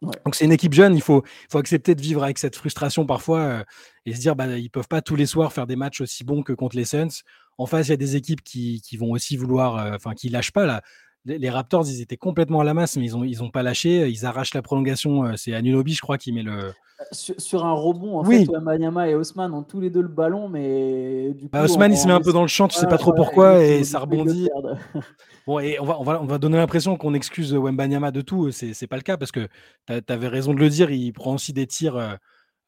Donc 0.02 0.36
c'est 0.36 0.46
une 0.46 0.52
équipe 0.52 0.74
jeune, 0.74 0.96
il 0.96 1.02
faut, 1.02 1.24
faut 1.50 1.58
accepter 1.58 1.96
de 1.96 2.02
vivre 2.02 2.24
avec 2.24 2.38
cette 2.38 2.56
frustration 2.56 3.08
parfois 3.08 3.64
et 4.06 4.14
se 4.14 4.20
dire 4.20 4.36
bah 4.36 4.46
ils 4.56 4.70
peuvent 4.70 4.88
pas 4.88 5.02
tous 5.02 5.16
les 5.16 5.26
soirs 5.26 5.52
faire 5.52 5.66
des 5.66 5.76
matchs 5.76 6.02
aussi 6.02 6.24
bons 6.24 6.44
que 6.44 6.54
contre 6.54 6.76
les 6.76 6.86
Suns. 6.86 7.24
En 7.58 7.66
face, 7.66 7.88
il 7.88 7.90
y 7.90 7.94
a 7.94 7.98
des 7.98 8.16
équipes 8.16 8.44
qui, 8.44 8.80
qui 8.82 8.96
vont 8.96 9.10
aussi 9.10 9.38
vouloir, 9.38 9.96
enfin 9.96 10.14
qui 10.14 10.30
lâchent 10.30 10.52
pas 10.52 10.68
là. 10.68 10.84
Les 11.28 11.50
Raptors, 11.50 11.88
ils 11.88 12.02
étaient 12.02 12.18
complètement 12.18 12.62
à 12.62 12.64
la 12.64 12.74
masse, 12.74 12.98
mais 12.98 13.06
ils 13.06 13.16
ont, 13.16 13.24
ils 13.24 13.44
ont 13.44 13.50
pas 13.50 13.64
lâché. 13.64 14.10
Ils 14.10 14.26
arrachent 14.26 14.54
la 14.54 14.62
prolongation. 14.62 15.36
C'est 15.36 15.54
Anunobi, 15.54 15.94
je 15.94 16.02
crois, 16.02 16.18
qui 16.18 16.32
met 16.32 16.44
le, 16.44 16.72
sur, 17.12 17.64
un 17.64 17.74
rebond, 17.74 18.18
en 18.18 18.24
fait, 18.24 18.48
Wembanyama 18.50 19.08
et 19.08 19.14
Osman 19.14 19.54
ont 19.54 19.62
tous 19.62 19.80
les 19.80 19.92
deux 19.92 20.02
le 20.02 20.08
ballon, 20.08 20.50
mais 20.50 21.32
du 21.34 21.48
bah, 21.48 21.64
Osman, 21.64 21.92
il 21.92 21.98
se 21.98 22.08
met 22.08 22.14
un 22.14 22.22
peu 22.22 22.34
dans 22.34 22.42
le 22.42 22.48
champ, 22.48 22.68
tu 22.68 22.78
sais 22.78 22.88
pas 22.88 22.98
trop 22.98 23.14
pourquoi, 23.14 23.64
et 23.64 23.84
ça 23.84 24.00
rebondit. 24.00 24.50
bon, 25.48 25.60
et 25.60 25.80
on 25.80 25.86
va, 25.86 26.00
on 26.00 26.04
va, 26.04 26.22
on 26.22 26.26
va 26.26 26.38
donner 26.40 26.58
l'impression 26.58 26.98
qu'on 26.98 27.14
excuse 27.14 27.54
Wembanyama 27.54 28.10
de 28.10 28.22
tout, 28.22 28.52
c'est 28.52 28.88
pas 28.88 28.96
le 28.96 29.04
cas, 29.04 29.16
parce 29.16 29.32
que 29.32 29.48
tu 29.88 30.12
avais 30.12 30.28
raison 30.28 30.56
de 30.56 30.60
le 30.60 30.70
dire, 30.70 30.90
il 30.90 31.14
prend 31.14 31.36
aussi 31.36 31.54
des 31.54 31.68
tirs 31.68 31.98
euh, 31.98 32.16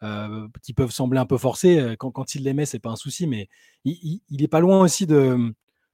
euh, 0.04 0.48
qui 0.62 0.74
peuvent 0.74 0.92
sembler 0.92 1.20
un 1.20 1.26
peu 1.26 1.38
forcés. 1.38 1.96
Quand, 1.98 2.12
quand 2.12 2.36
il 2.36 2.44
les 2.44 2.54
met, 2.54 2.66
c'est 2.66 2.80
pas 2.80 2.92
un 2.92 2.96
souci, 2.96 3.26
mais 3.26 3.50
il, 3.84 4.22
il, 4.30 4.44
est 4.44 4.48
pas 4.48 4.60
loin 4.60 4.82
aussi 4.82 5.08
de. 5.08 5.54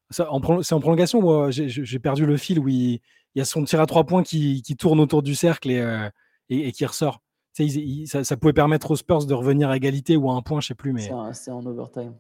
C'est 0.10 0.24
en, 0.24 0.40
prolongation, 0.40 1.50
j'ai 1.50 2.00
perdu 2.00 2.26
le 2.26 2.38
fil 2.38 2.60
où 2.60 2.68
il, 2.68 3.00
y 3.36 3.42
a 3.42 3.46
son 3.46 3.64
tir 3.64 3.82
à 3.82 3.86
trois 3.86 4.04
points 4.04 4.24
qui, 4.24 4.62
qui 4.62 4.76
tourne 4.76 5.00
autour 5.00 5.24
du 5.24 5.36
cercle 5.36 5.72
et, 5.72 5.80
euh, 5.80 6.10
et 6.50 6.72
qui 6.72 6.86
ressort 6.86 7.22
ça, 8.24 8.38
pouvait 8.38 8.54
permettre 8.54 8.92
aux 8.92 8.96
Spurs 8.96 9.26
de 9.26 9.34
revenir 9.34 9.70
à 9.70 9.78
égalité 9.78 10.18
ou 10.18 10.30
à 10.30 10.34
un 10.34 10.42
point, 10.42 10.60
je 10.60 10.68
sais 10.68 10.76
plus. 10.76 10.94
Mais... 10.94 11.10
C'est 11.34 11.52
en 11.52 11.66
overtime. 11.66 12.14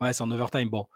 Ouais, 0.00 0.12
c'est 0.12 0.22
en 0.22 0.30
overtime. 0.30 0.68
Bon. 0.68 0.86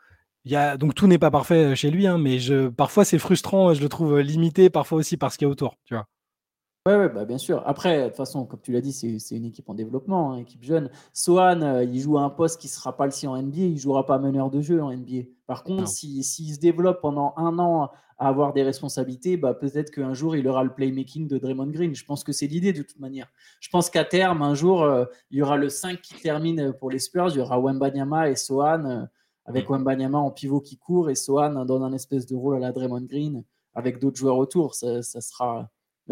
Il 0.45 0.53
y 0.53 0.57
a... 0.57 0.77
Donc 0.77 0.95
tout 0.95 1.07
n'est 1.07 1.19
pas 1.19 1.31
parfait 1.31 1.75
chez 1.75 1.91
lui, 1.91 2.07
hein, 2.07 2.19
mais 2.19 2.39
je... 2.39 2.69
parfois 2.69 3.05
c'est 3.05 3.19
frustrant, 3.19 3.73
je 3.75 3.81
le 3.81 3.89
trouve 3.89 4.19
limité, 4.21 4.71
parfois 4.71 4.99
aussi 4.99 5.17
par 5.17 5.33
ce 5.33 5.39
qu'il 5.39 5.47
y 5.47 5.49
a 5.49 5.51
autour. 5.51 5.77
Tu 5.85 5.95
vois. 5.95 6.07
Oui, 6.89 6.95
ouais, 6.95 7.11
bah, 7.11 7.27
bien 7.27 7.37
sûr. 7.37 7.63
Après, 7.67 8.05
de 8.05 8.07
toute 8.07 8.17
façon, 8.17 8.47
comme 8.47 8.63
tu 8.63 8.73
l'as 8.73 8.81
dit, 8.81 8.95
c'est 8.95 9.37
une 9.37 9.45
équipe 9.45 9.69
en 9.69 9.75
développement, 9.75 10.33
une 10.33 10.39
hein, 10.39 10.43
équipe 10.43 10.65
jeune. 10.65 10.91
Sohan, 11.13 11.61
euh, 11.61 11.85
il 11.85 12.01
joue 12.01 12.17
à 12.17 12.23
un 12.23 12.31
poste 12.31 12.59
qui 12.59 12.67
ne 12.67 12.71
sera 12.71 12.97
pas 12.97 13.05
le 13.05 13.11
sien 13.11 13.31
en 13.31 13.37
NBA, 13.37 13.59
il 13.59 13.75
ne 13.75 13.79
jouera 13.79 14.07
pas 14.07 14.19
meneur 14.19 14.49
de 14.49 14.63
jeu 14.63 14.83
en 14.83 14.91
NBA. 14.91 15.25
Par 15.47 15.65
contre, 15.65 15.87
s'il 15.87 16.25
se 16.25 16.59
développe 16.59 17.03
pendant 17.03 17.35
un 17.37 17.59
an 17.59 17.91
à 18.17 18.29
avoir 18.29 18.55
des 18.55 18.63
responsabilités, 18.63 19.37
bah, 19.37 19.53
peut-être 19.53 19.91
qu'un 19.91 20.15
jour, 20.15 20.35
il 20.35 20.49
aura 20.49 20.65
le 20.65 20.73
playmaking 20.73 21.29
de 21.29 21.37
Draymond 21.37 21.67
Green. 21.67 21.95
Je 21.95 22.07
pense 22.07 22.25
que 22.25 22.33
c'est 22.33 22.47
l'idée 22.47 22.73
de 22.73 22.81
toute 22.81 23.01
manière. 23.01 23.29
Je 23.61 23.69
pense 23.69 23.91
qu'à 23.91 24.07
terme, 24.07 24.41
un 24.41 24.55
jour, 24.55 24.83
euh, 24.83 25.05
il 25.31 25.37
y 25.37 25.43
aura 25.43 25.59
le 25.59 25.69
5 25.69 26.01
qui 26.01 26.15
termine 26.15 26.73
pour 26.73 26.91
les 26.91 27.01
Spurs, 27.01 27.29
il 27.29 27.37
y 27.37 27.41
aura 27.41 27.61
Wembanyama 27.61 28.31
et 28.31 28.37
Sohan, 28.37 28.87
euh, 28.87 29.05
avec 29.45 29.69
mm. 29.69 29.73
Wembanyama 29.75 30.19
en 30.19 30.31
pivot 30.31 30.63
qui 30.63 30.79
court 30.79 31.11
et 31.11 31.15
Sohan 31.15 31.67
dans 31.67 31.83
un 31.83 31.93
espèce 31.93 32.25
de 32.25 32.35
rôle 32.35 32.57
à 32.57 32.61
la 32.61 32.73
Draymond 32.73 33.03
Green, 33.03 33.45
avec 33.75 33.99
d'autres 33.99 34.17
joueurs 34.17 34.39
autour. 34.39 34.75
ça 34.75 35.03
sera 35.03 35.69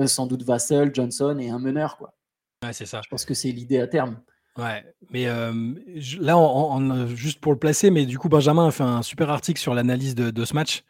sans 0.06 0.26
doute 0.26 0.42
Vassell, 0.42 0.94
Johnson 0.94 1.38
et 1.38 1.50
un 1.50 1.58
meneur. 1.58 1.96
Quoi. 1.96 2.14
Ouais, 2.62 2.72
c'est 2.72 2.86
ça. 2.86 3.00
Je 3.02 3.08
pense 3.08 3.24
que 3.24 3.34
c'est 3.34 3.50
l'idée 3.50 3.80
à 3.80 3.86
terme. 3.86 4.20
Ouais, 4.58 4.84
mais 5.10 5.26
euh, 5.26 5.74
là, 6.18 7.06
juste 7.14 7.40
pour 7.40 7.52
le 7.52 7.58
placer, 7.58 7.90
mais 7.90 8.06
du 8.06 8.18
coup, 8.18 8.30
Benjamin 8.30 8.68
a 8.68 8.70
fait 8.70 8.82
un 8.82 9.02
super 9.02 9.28
article 9.28 9.60
sur 9.60 9.74
l'analyse 9.74 10.14
de, 10.14 10.44
ce 10.44 10.54
match, 10.54 10.82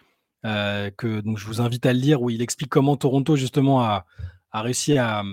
euh, 0.45 0.91
que 0.97 1.21
donc 1.21 1.39
je 1.39 1.47
vous 1.47 1.61
invite 1.61 1.85
à 1.85 1.93
le 1.93 1.99
lire, 1.99 2.23
où 2.23 2.31
il 2.31 2.43
explique 2.43 2.69
comment 2.69 2.97
Toronto, 2.97 3.35
justement, 3.35 3.83
a, 3.83 4.07
réussi 4.53 4.99
à, 4.99 5.25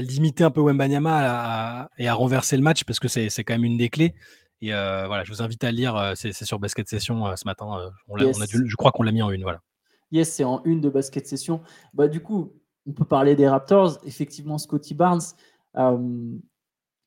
limiter 0.00 0.42
un 0.44 0.50
peu 0.50 0.62
Wembanyama 0.62 1.90
et 1.98 2.08
à 2.08 2.14
renverser 2.14 2.56
le 2.56 2.62
match, 2.62 2.84
parce 2.84 2.98
que 2.98 3.08
c'est 3.08 3.28
quand 3.44 3.54
même 3.54 3.64
une 3.64 3.76
des 3.76 3.90
clés. 3.90 4.14
Et 4.62 4.70
voilà, 4.70 5.22
je 5.24 5.30
vous 5.30 5.42
invite 5.42 5.62
à 5.64 5.70
le 5.70 5.76
lire, 5.76 6.12
c'est 6.14 6.32
sur 6.32 6.58
Basket 6.58 6.88
Session 6.88 7.36
ce 7.36 7.44
matin. 7.44 7.66
On, 8.08 8.16
a 8.16 8.46
je 8.46 8.76
crois 8.76 8.90
qu'on 8.90 9.02
l'a 9.02 9.12
mis 9.12 9.22
en 9.22 9.30
une, 9.30 9.42
voilà. 9.42 9.60
Yes, 10.12 10.32
c'est 10.32 10.44
en 10.44 10.62
une 10.64 10.80
de 10.80 10.88
Basket 10.88 11.26
Session. 11.26 11.60
Bah, 11.92 12.08
du 12.08 12.20
coup, 12.20 12.54
on 12.86 12.92
peut 12.92 13.04
parler 13.04 13.36
des 13.36 13.48
Raptors. 13.48 13.98
Effectivement, 14.04 14.58
Scotty 14.58 14.94
Barnes, 14.94 15.22
euh, 15.76 16.36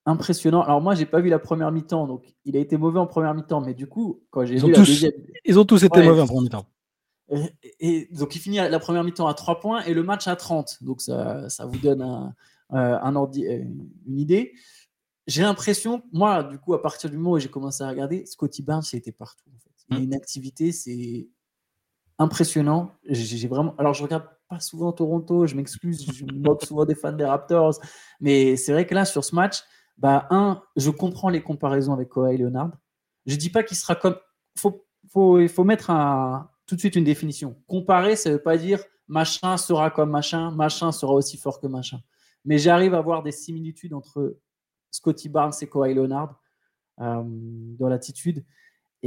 impressionnant. 0.06 0.62
Alors 0.64 0.82
moi, 0.82 0.96
j'ai 0.96 1.06
pas 1.06 1.20
vu 1.20 1.30
la 1.30 1.40
première 1.40 1.72
mi-temps, 1.72 2.08
donc 2.08 2.34
il 2.46 2.56
a 2.58 2.60
été 2.60 2.78
mauvais 2.78 3.00
en 3.00 3.08
première 3.08 3.34
mi-temps. 3.34 3.62
Mais 3.62 3.74
du 3.74 3.88
coup, 3.88 4.22
quand 4.30 4.46
j'ai 4.46 4.56
vu 4.56 4.72
la 4.72 4.80
deuxième, 4.80 5.14
ils 5.46 5.60
ont 5.60 5.66
tous 5.66 5.84
été 5.84 6.04
mauvais 6.04 6.22
en 6.22 6.28
première 6.28 6.44
mi-temps. 6.44 6.66
Et, 7.82 8.08
donc 8.12 8.36
il 8.36 8.40
finit 8.40 8.58
la 8.58 8.80
première 8.80 9.04
mi-temps 9.04 9.28
à 9.28 9.34
3 9.34 9.60
points 9.60 9.82
et 9.84 9.94
le 9.94 10.04
match 10.04 10.28
à 10.28 10.36
30. 10.36 10.78
Donc 10.82 11.02
ça, 11.02 11.50
ça 11.50 11.66
vous 11.66 11.78
donne 11.78 12.02
un, 12.02 12.34
euh, 12.74 12.98
un 13.02 13.16
euh, 13.16 13.64
une 14.08 14.20
idée. 14.20 14.54
j'ai 15.26 15.42
l'impression, 15.42 16.02
moi, 16.12 16.44
du 16.44 16.58
coup, 16.58 16.74
à 16.74 16.82
partir 16.82 17.10
du 17.10 17.18
moment 17.18 17.32
où 17.32 17.40
j'ai 17.40 17.50
commencé 17.50 17.84
à 17.84 17.90
regarder, 17.90 18.26
Scotty 18.26 18.62
Barnes, 18.62 18.84
il 18.94 18.98
était 18.98 19.12
partout. 19.12 19.50
En 19.56 19.60
fait. 19.60 19.72
Il 19.90 19.96
a 19.96 20.00
Mm. 20.00 20.04
une 20.04 20.14
activité, 20.14 20.72
c'est 20.72 21.30
impressionnant. 22.18 22.92
J'ai 23.06 23.48
vraiment. 23.48 23.76
Alors, 23.78 23.94
je 23.94 24.04
regarde 24.04 24.26
pas 24.50 24.60
souvent 24.60 24.92
Toronto, 24.94 25.46
je 25.46 25.56
m'excuse, 25.56 26.06
je 26.12 26.25
moque 26.34 26.63
souvent 26.63 26.86
des 26.86 26.96
fans 26.96 27.13
des 27.13 27.25
Raptors, 27.25 27.80
mais 28.20 28.56
c'est 28.56 28.72
vrai 28.72 28.86
que 28.86 28.96
là, 28.96 29.06
sur 29.06 29.24
ce 29.24 29.36
match, 29.36 29.63
bah, 29.98 30.27
un, 30.30 30.62
je 30.75 30.89
comprends 30.89 31.30
les 31.30 31.42
comparaisons 31.42 31.94
avec 31.94 32.10
Kawhi 32.10 32.38
Leonard. 32.38 32.72
Je 33.25 33.36
dis 33.36 33.50
pas 33.50 33.63
qu'il 33.63 33.77
sera 33.77 33.96
comme. 33.96 34.16
Faut, 34.58 34.86
faut, 35.12 35.39
il 35.39 35.50
faut 35.50 35.63
mettre 35.63 35.92
tout 36.66 36.75
de 36.75 36.80
suite 36.80 36.96
une 36.96 37.04
définition. 37.04 37.62
Comparer, 37.68 38.16
ça 38.16 38.32
veut 38.32 38.42
pas 38.42 38.58
dire 38.58 38.80
machin 39.08 39.58
sera 39.58 39.89
comme 39.89 40.12
machin, 40.12 40.51
machin 40.51 40.92
sera 40.92 41.13
aussi 41.13 41.38
fort 41.38 41.60
que 41.60 41.68
machin. 41.68 42.00
Mais 42.46 42.58
j'arrive 42.58 42.94
à 42.94 43.01
voir 43.01 43.24
des 43.24 43.32
similitudes 43.32 43.94
entre 43.94 44.38
Scotty 44.92 45.30
Barnes 45.30 45.54
et 45.62 45.68
Kawhi 45.68 45.94
Leonard 45.94 46.39
euh, 47.00 47.24
dans 47.25 47.89
l'attitude. 47.89 48.46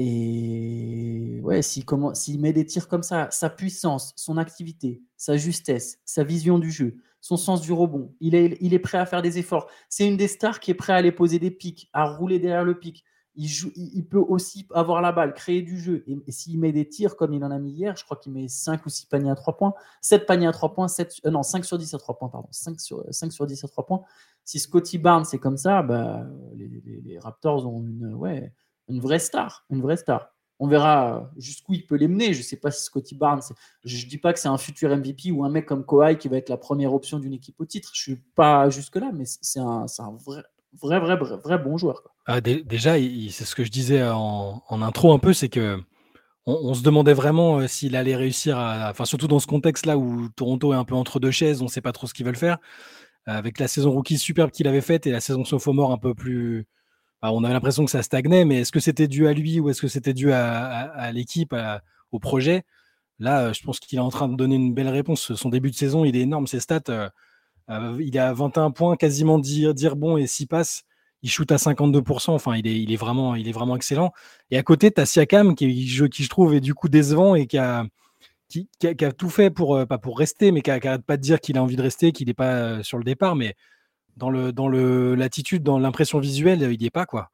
Et 0.02 1.40
ouais, 1.42 1.62
s'il 1.62 2.40
met 2.40 2.52
des 2.52 2.64
tirs 2.66 2.88
comme 2.88 3.02
ça, 3.02 3.28
sa 3.30 3.50
puissance, 3.50 4.12
son 4.16 4.37
activité, 4.38 5.02
sa 5.16 5.37
justesse, 5.37 5.99
sa 6.04 6.25
vision 6.25 6.59
du 6.59 6.71
jeu, 6.71 6.97
son 7.21 7.37
sens 7.37 7.61
du 7.61 7.73
rebond, 7.73 8.14
il 8.21 8.35
est, 8.35 8.57
il 8.61 8.73
est 8.75 8.78
prêt 8.78 8.99
à 8.99 9.07
faire 9.07 9.23
des 9.23 9.38
efforts. 9.38 9.69
C'est 9.88 10.07
une 10.09 10.16
des 10.16 10.28
stars 10.28 10.59
qui 10.61 10.71
est 10.71 10.75
prêt 10.75 10.92
à 10.92 10.97
aller 10.97 11.12
poser 11.12 11.38
des 11.38 11.50
pics, 11.50 11.88
à 11.92 12.07
rouler 12.09 12.38
derrière 12.38 12.64
le 12.64 12.78
pic. 12.78 13.04
Il, 13.37 13.47
joue, 13.47 13.71
il 13.76 14.04
peut 14.09 14.19
aussi 14.19 14.66
avoir 14.75 15.00
la 15.00 15.12
balle, 15.12 15.35
créer 15.35 15.62
du 15.62 15.78
jeu. 15.78 16.02
Et, 16.07 16.16
et 16.26 16.33
s'il 16.33 16.59
met 16.59 16.73
des 16.73 16.88
tirs 16.88 17.16
comme 17.16 17.33
il 17.33 17.45
en 17.45 17.50
a 17.50 17.59
mis 17.59 17.71
hier, 17.73 17.95
je 17.97 18.04
crois 18.04 18.16
qu'il 18.16 18.33
met 18.33 18.49
5 18.49 18.85
ou 18.85 18.88
6 18.88 19.07
paniers 19.07 19.30
à 19.30 19.35
3 19.37 19.57
points, 19.57 19.75
7 20.00 20.26
paniers 20.26 20.49
à 20.49 20.52
3 20.52 20.73
points, 20.75 20.88
7, 20.88 21.14
euh, 21.26 21.30
non, 21.30 21.42
5 21.42 21.64
sur 21.64 21.78
10 21.78 21.95
à 21.95 21.99
3 21.99 22.19
points, 22.19 22.28
pardon, 22.28 22.49
5 22.50 22.80
sur, 22.80 23.04
5 23.11 23.33
sur 23.33 23.47
10 23.47 23.62
à 23.64 23.69
3 23.69 23.87
points. 23.87 24.02
Si 24.45 24.59
Scotty 24.59 24.99
Barnes 24.99 25.25
c'est 25.25 25.38
comme 25.38 25.57
ça, 25.57 25.83
bah, 25.83 26.26
les, 26.54 26.66
les- 26.69 27.00
les 27.02 27.19
Raptors 27.19 27.66
ont 27.69 27.83
une, 27.87 28.14
ouais, 28.14 28.52
une 28.90 29.00
vraie 29.00 29.18
star, 29.18 29.64
une 29.70 29.80
vraie 29.80 29.97
star. 29.97 30.30
On 30.59 30.68
verra 30.68 31.30
jusqu'où 31.38 31.73
il 31.73 31.87
peut 31.87 31.94
les 31.97 32.09
mener. 32.09 32.35
Je 32.35 32.38
ne 32.40 32.44
sais 32.44 32.56
pas 32.56 32.70
si 32.70 32.85
Scotty 32.85 33.14
Barnes, 33.14 33.40
je 33.85 34.04
ne 34.04 34.11
dis 34.11 34.18
pas 34.18 34.32
que 34.35 34.38
c'est 34.38 34.49
un 34.49 34.59
futur 34.59 34.90
MVP 34.90 35.30
ou 35.30 35.42
un 35.44 35.49
mec 35.49 35.64
comme 35.66 35.87
Kawhi 35.87 36.18
qui 36.18 36.28
va 36.28 36.37
être 36.37 36.50
la 36.50 36.59
première 36.59 36.92
option 36.92 37.18
d'une 37.18 37.32
équipe 37.32 37.59
au 37.61 37.64
titre. 37.64 37.90
Je 37.94 38.11
ne 38.11 38.16
suis 38.16 38.23
pas 38.35 38.68
jusque-là, 38.68 39.11
mais 39.14 39.25
c'est 39.25 39.61
un, 39.61 39.87
vrai, 40.26 40.42
vrai, 40.80 41.00
vrai, 41.00 41.16
vrai, 41.16 41.59
bon 41.59 41.78
joueur. 41.78 42.02
Ah, 42.26 42.40
dé- 42.42 42.62
déjà, 42.62 42.97
c'est 43.30 43.44
ce 43.44 43.54
que 43.54 43.64
je 43.64 43.70
disais 43.70 44.02
en, 44.06 44.62
en 44.68 44.82
intro 44.82 45.12
un 45.14 45.18
peu, 45.18 45.32
c'est 45.32 45.49
que 45.49 45.80
on, 46.47 46.54
on 46.54 46.75
se 46.75 46.82
demandait 46.82 47.14
vraiment 47.14 47.61
euh, 47.61 47.66
s'il 47.68 47.97
allait 47.97 48.16
réussir 48.16 48.59
à, 48.59 48.90
enfin 48.90 49.04
surtout 49.04 49.28
dans 49.28 49.40
ce 49.40 49.47
contexte-là 49.47 49.99
où 49.99 50.28
Toronto 50.30 50.73
est 50.73 50.76
un 50.76 50.85
peu 50.85 50.94
entre 50.94 51.20
deux 51.20 51.30
chaises, 51.30 51.61
on 51.62 51.66
ne 51.66 51.70
sait 51.70 51.80
pas 51.80 51.92
trop 51.92 52.06
ce 52.06 52.14
qu'ils 52.14 52.26
veulent 52.26 52.37
faire. 52.37 52.59
Euh, 53.28 53.32
Avec 53.38 53.59
la 53.61 53.68
saison 53.68 53.90
rookie 53.92 54.18
superbe 54.18 54.50
qu'il 54.50 54.68
avait 54.68 54.80
faite 54.80 55.06
et 55.06 55.11
la 55.12 55.20
saison 55.20 55.44
sophomore 55.44 55.92
un 55.92 55.99
peu 55.99 56.14
plus, 56.14 56.66
on 57.23 57.45
avait 57.45 57.53
l'impression 57.55 57.85
que 57.85 57.91
ça 57.91 58.03
stagnait, 58.03 58.45
mais 58.45 58.61
est-ce 58.61 58.73
que 58.73 58.81
c'était 58.81 59.09
dû 59.09 59.27
à 59.27 59.33
lui 59.33 59.61
ou 59.61 59.69
est-ce 59.71 59.81
que 59.83 59.89
c'était 59.89 60.15
dû 60.15 60.33
à, 60.33 61.11
l'équipe, 61.12 61.55
au 62.12 62.19
projet? 62.19 62.65
Là, 63.21 63.49
euh, 63.49 63.53
je 63.53 63.62
pense 63.62 63.79
qu'il 63.81 63.99
est 63.99 64.00
en 64.03 64.09
train 64.09 64.29
de 64.29 64.35
donner 64.35 64.57
une 64.57 64.75
belle 64.75 64.89
réponse. 64.89 65.35
Son 65.35 65.50
début 65.50 65.71
de 65.71 65.77
saison, 65.77 66.05
il 66.05 66.17
est 66.17 66.21
énorme. 66.21 66.47
Ses 66.47 66.61
stats, 66.61 66.81
euh, 66.89 67.09
euh, 67.71 67.97
il 68.00 68.19
à 68.19 68.33
21 68.33 68.71
points, 68.73 68.97
quasiment 68.97 69.39
10, 69.39 69.75
10 69.75 69.89
rebonds 69.89 70.17
et 70.17 70.27
6 70.27 70.47
passes. 70.47 70.83
Il 71.23 71.31
shoot 71.31 71.50
à 71.53 71.59
52%. 71.59 72.35
Enfin, 72.35 72.57
il 72.57 72.93
est, 72.93 72.97
vraiment, 72.97 73.35
il 73.35 73.47
est 73.49 73.53
vraiment 73.53 73.77
excellent. 73.77 74.12
Et 74.50 74.57
à 74.59 74.62
côté, 74.62 74.91
tu 74.91 75.00
as 75.00 75.07
Siakam 75.07 75.55
qui, 75.55 75.87
je- 75.87 76.29
trouve, 76.29 76.55
est 76.55 76.61
du 76.61 76.75
coup 76.75 76.89
décevant 76.89 77.35
et 77.35 77.47
qui 77.47 77.59
a, 77.59 77.85
qui, 78.49 78.69
a, 78.85 79.07
a 79.07 79.12
tout 79.12 79.29
fait 79.29 79.50
pour, 79.50 79.87
pas 79.87 79.99
pour 79.99 80.19
rester, 80.19 80.50
mais 80.53 80.62
qui 80.62 80.71
n'arrête 80.71 81.05
pas 81.05 81.19
de 81.19 81.23
dire 81.23 81.41
qu'il 81.41 81.59
a 81.59 81.62
envie 81.62 81.77
de 81.77 81.83
rester, 81.83 82.12
qu'il 82.12 82.29
n'est 82.29 82.35
pas 82.35 82.83
sur 82.83 82.97
le 82.99 83.05
départ. 83.05 83.37
Mais 83.37 83.55
dans 84.17 84.31
le 84.31 84.52
dans 84.52 84.69
le 84.69 85.14
l'attitude, 85.14 85.62
dans 85.62 85.79
l'impression 85.79 86.19
visuelle, 86.19 86.62
il 86.73 86.79
n'y 86.79 86.87
est 86.87 86.90
pas 86.90 87.07
quoi. 87.07 87.31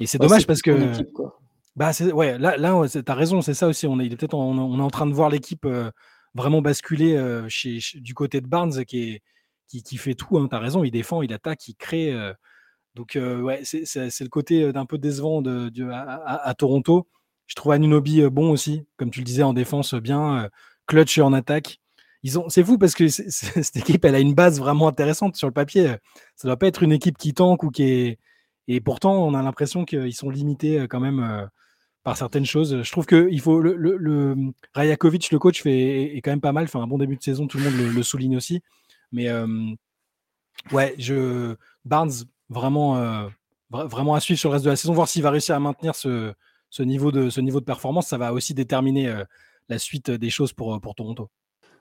Et 0.00 0.06
c'est 0.06 0.18
Ouais, 0.18 0.26
dommage 0.28 0.46
parce 0.46 0.62
que 0.62 0.92
équipe, 0.92 1.12
quoi. 1.12 1.40
bah 1.76 1.90
ouais 2.14 2.38
là 2.38 2.56
là 2.56 2.74
t'as 3.04 3.14
raison, 3.14 3.40
c'est 3.42 3.54
ça 3.54 3.66
aussi. 3.68 3.86
On 3.86 3.98
est 4.00 4.08
peut-être 4.14 4.34
en- 4.34 4.56
on 4.58 4.78
est 4.78 4.82
en 4.82 4.90
train 4.90 5.06
de 5.06 5.14
voir 5.14 5.30
l'équipe 5.30 5.64
euh, 5.64 5.90
vraiment 6.34 6.60
basculer 6.62 7.16
euh, 7.16 7.48
chez, 7.48 7.80
chez- 7.80 8.00
du 8.00 8.12
côté 8.14 8.40
de 8.40 8.46
Barnes 8.46 8.84
qui 8.84 9.02
est 9.12 9.22
qui, 9.68 9.82
qui 9.82 9.96
fait 9.96 10.14
tout. 10.14 10.38
Hein, 10.38 10.48
t'as 10.50 10.58
raison, 10.58 10.84
il 10.84 10.90
défend, 10.90 11.22
il 11.22 11.32
attaque, 11.32 11.66
il 11.68 11.74
crée. 11.74 12.12
euh, 12.12 12.32
donc 12.94 13.16
ouais, 13.18 13.60
c'est 13.64 14.20
le 14.20 14.28
côté 14.28 14.72
d'un 14.72 14.86
peu 14.86 14.96
décevant 14.98 15.42
de, 15.42 15.68
de- 15.70 15.88
à, 15.88 16.00
à- 16.00 16.48
à 16.48 16.54
Toronto. 16.54 17.08
Je 17.46 17.54
trouve 17.54 17.72
Anunobi 17.72 18.22
bon 18.30 18.50
aussi, 18.50 18.86
comme 18.96 19.10
tu 19.10 19.20
le 19.20 19.24
disais 19.24 19.42
en 19.42 19.52
défense 19.52 19.94
bien, 19.94 20.48
clutch 20.86 21.18
en 21.18 21.32
attaque. 21.32 21.78
C'est 22.48 22.64
fou 22.64 22.78
parce 22.78 22.94
que 22.94 23.08
cette 23.08 23.76
équipe, 23.76 24.04
elle 24.04 24.14
a 24.14 24.20
une 24.20 24.34
base 24.34 24.58
vraiment 24.58 24.88
intéressante 24.88 25.36
sur 25.36 25.46
le 25.46 25.52
papier. 25.52 25.96
Ça 26.36 26.48
doit 26.48 26.56
pas 26.56 26.66
être 26.66 26.82
une 26.82 26.92
équipe 26.92 27.18
qui 27.18 27.34
tank 27.34 27.62
ou 27.62 27.70
qui 27.70 27.82
est. 27.84 28.18
Et 28.68 28.80
pourtant, 28.80 29.24
on 29.24 29.34
a 29.34 29.42
l'impression 29.42 29.84
qu'ils 29.84 30.14
sont 30.14 30.30
limités 30.30 30.80
euh, 30.80 30.86
quand 30.88 31.00
même 31.00 31.20
euh, 31.20 31.46
par 32.02 32.16
certaines 32.16 32.46
choses. 32.46 32.82
Je 32.82 32.90
trouve 32.92 33.06
que 33.06 33.28
il 33.30 33.40
faut 33.40 33.60
le, 33.60 33.74
le, 33.76 34.36
Rajakovic, 34.74 35.30
le 35.30 35.38
coach, 35.38 35.62
fait 35.62 36.16
est 36.16 36.20
quand 36.22 36.32
même 36.32 36.40
pas 36.40 36.52
mal. 36.52 36.68
Fait 36.68 36.78
un 36.78 36.86
bon 36.86 36.98
début 36.98 37.16
de 37.16 37.22
saison, 37.22 37.46
tout 37.46 37.58
le 37.58 37.64
monde 37.64 37.94
le, 37.94 38.02
souligne 38.02 38.36
aussi. 38.36 38.62
Mais 39.12 39.28
euh, 39.28 39.46
ouais, 40.72 40.94
je 40.98 41.54
Barnes 41.84 42.12
vraiment 42.48 42.96
vra- 43.70 43.86
vraiment 43.88 44.14
à 44.14 44.20
suivre 44.20 44.40
sur 44.40 44.50
le 44.50 44.54
reste 44.54 44.64
de 44.64 44.70
la 44.70 44.76
saison, 44.76 44.94
voir 44.94 45.08
s'il 45.08 45.22
va 45.22 45.30
réussir 45.30 45.54
à 45.54 45.60
maintenir 45.60 45.94
ce, 45.94 46.34
niveau 46.80 47.12
de 47.12 47.30
ce 47.30 47.40
niveau 47.40 47.60
de 47.60 47.64
performance. 47.64 48.08
Ça 48.08 48.18
va 48.18 48.32
aussi 48.32 48.54
déterminer 48.54 49.22
la 49.68 49.78
suite 49.78 50.10
des 50.10 50.30
choses 50.30 50.52
pour 50.52 50.80
pour 50.80 50.94
Toronto. 50.94 51.30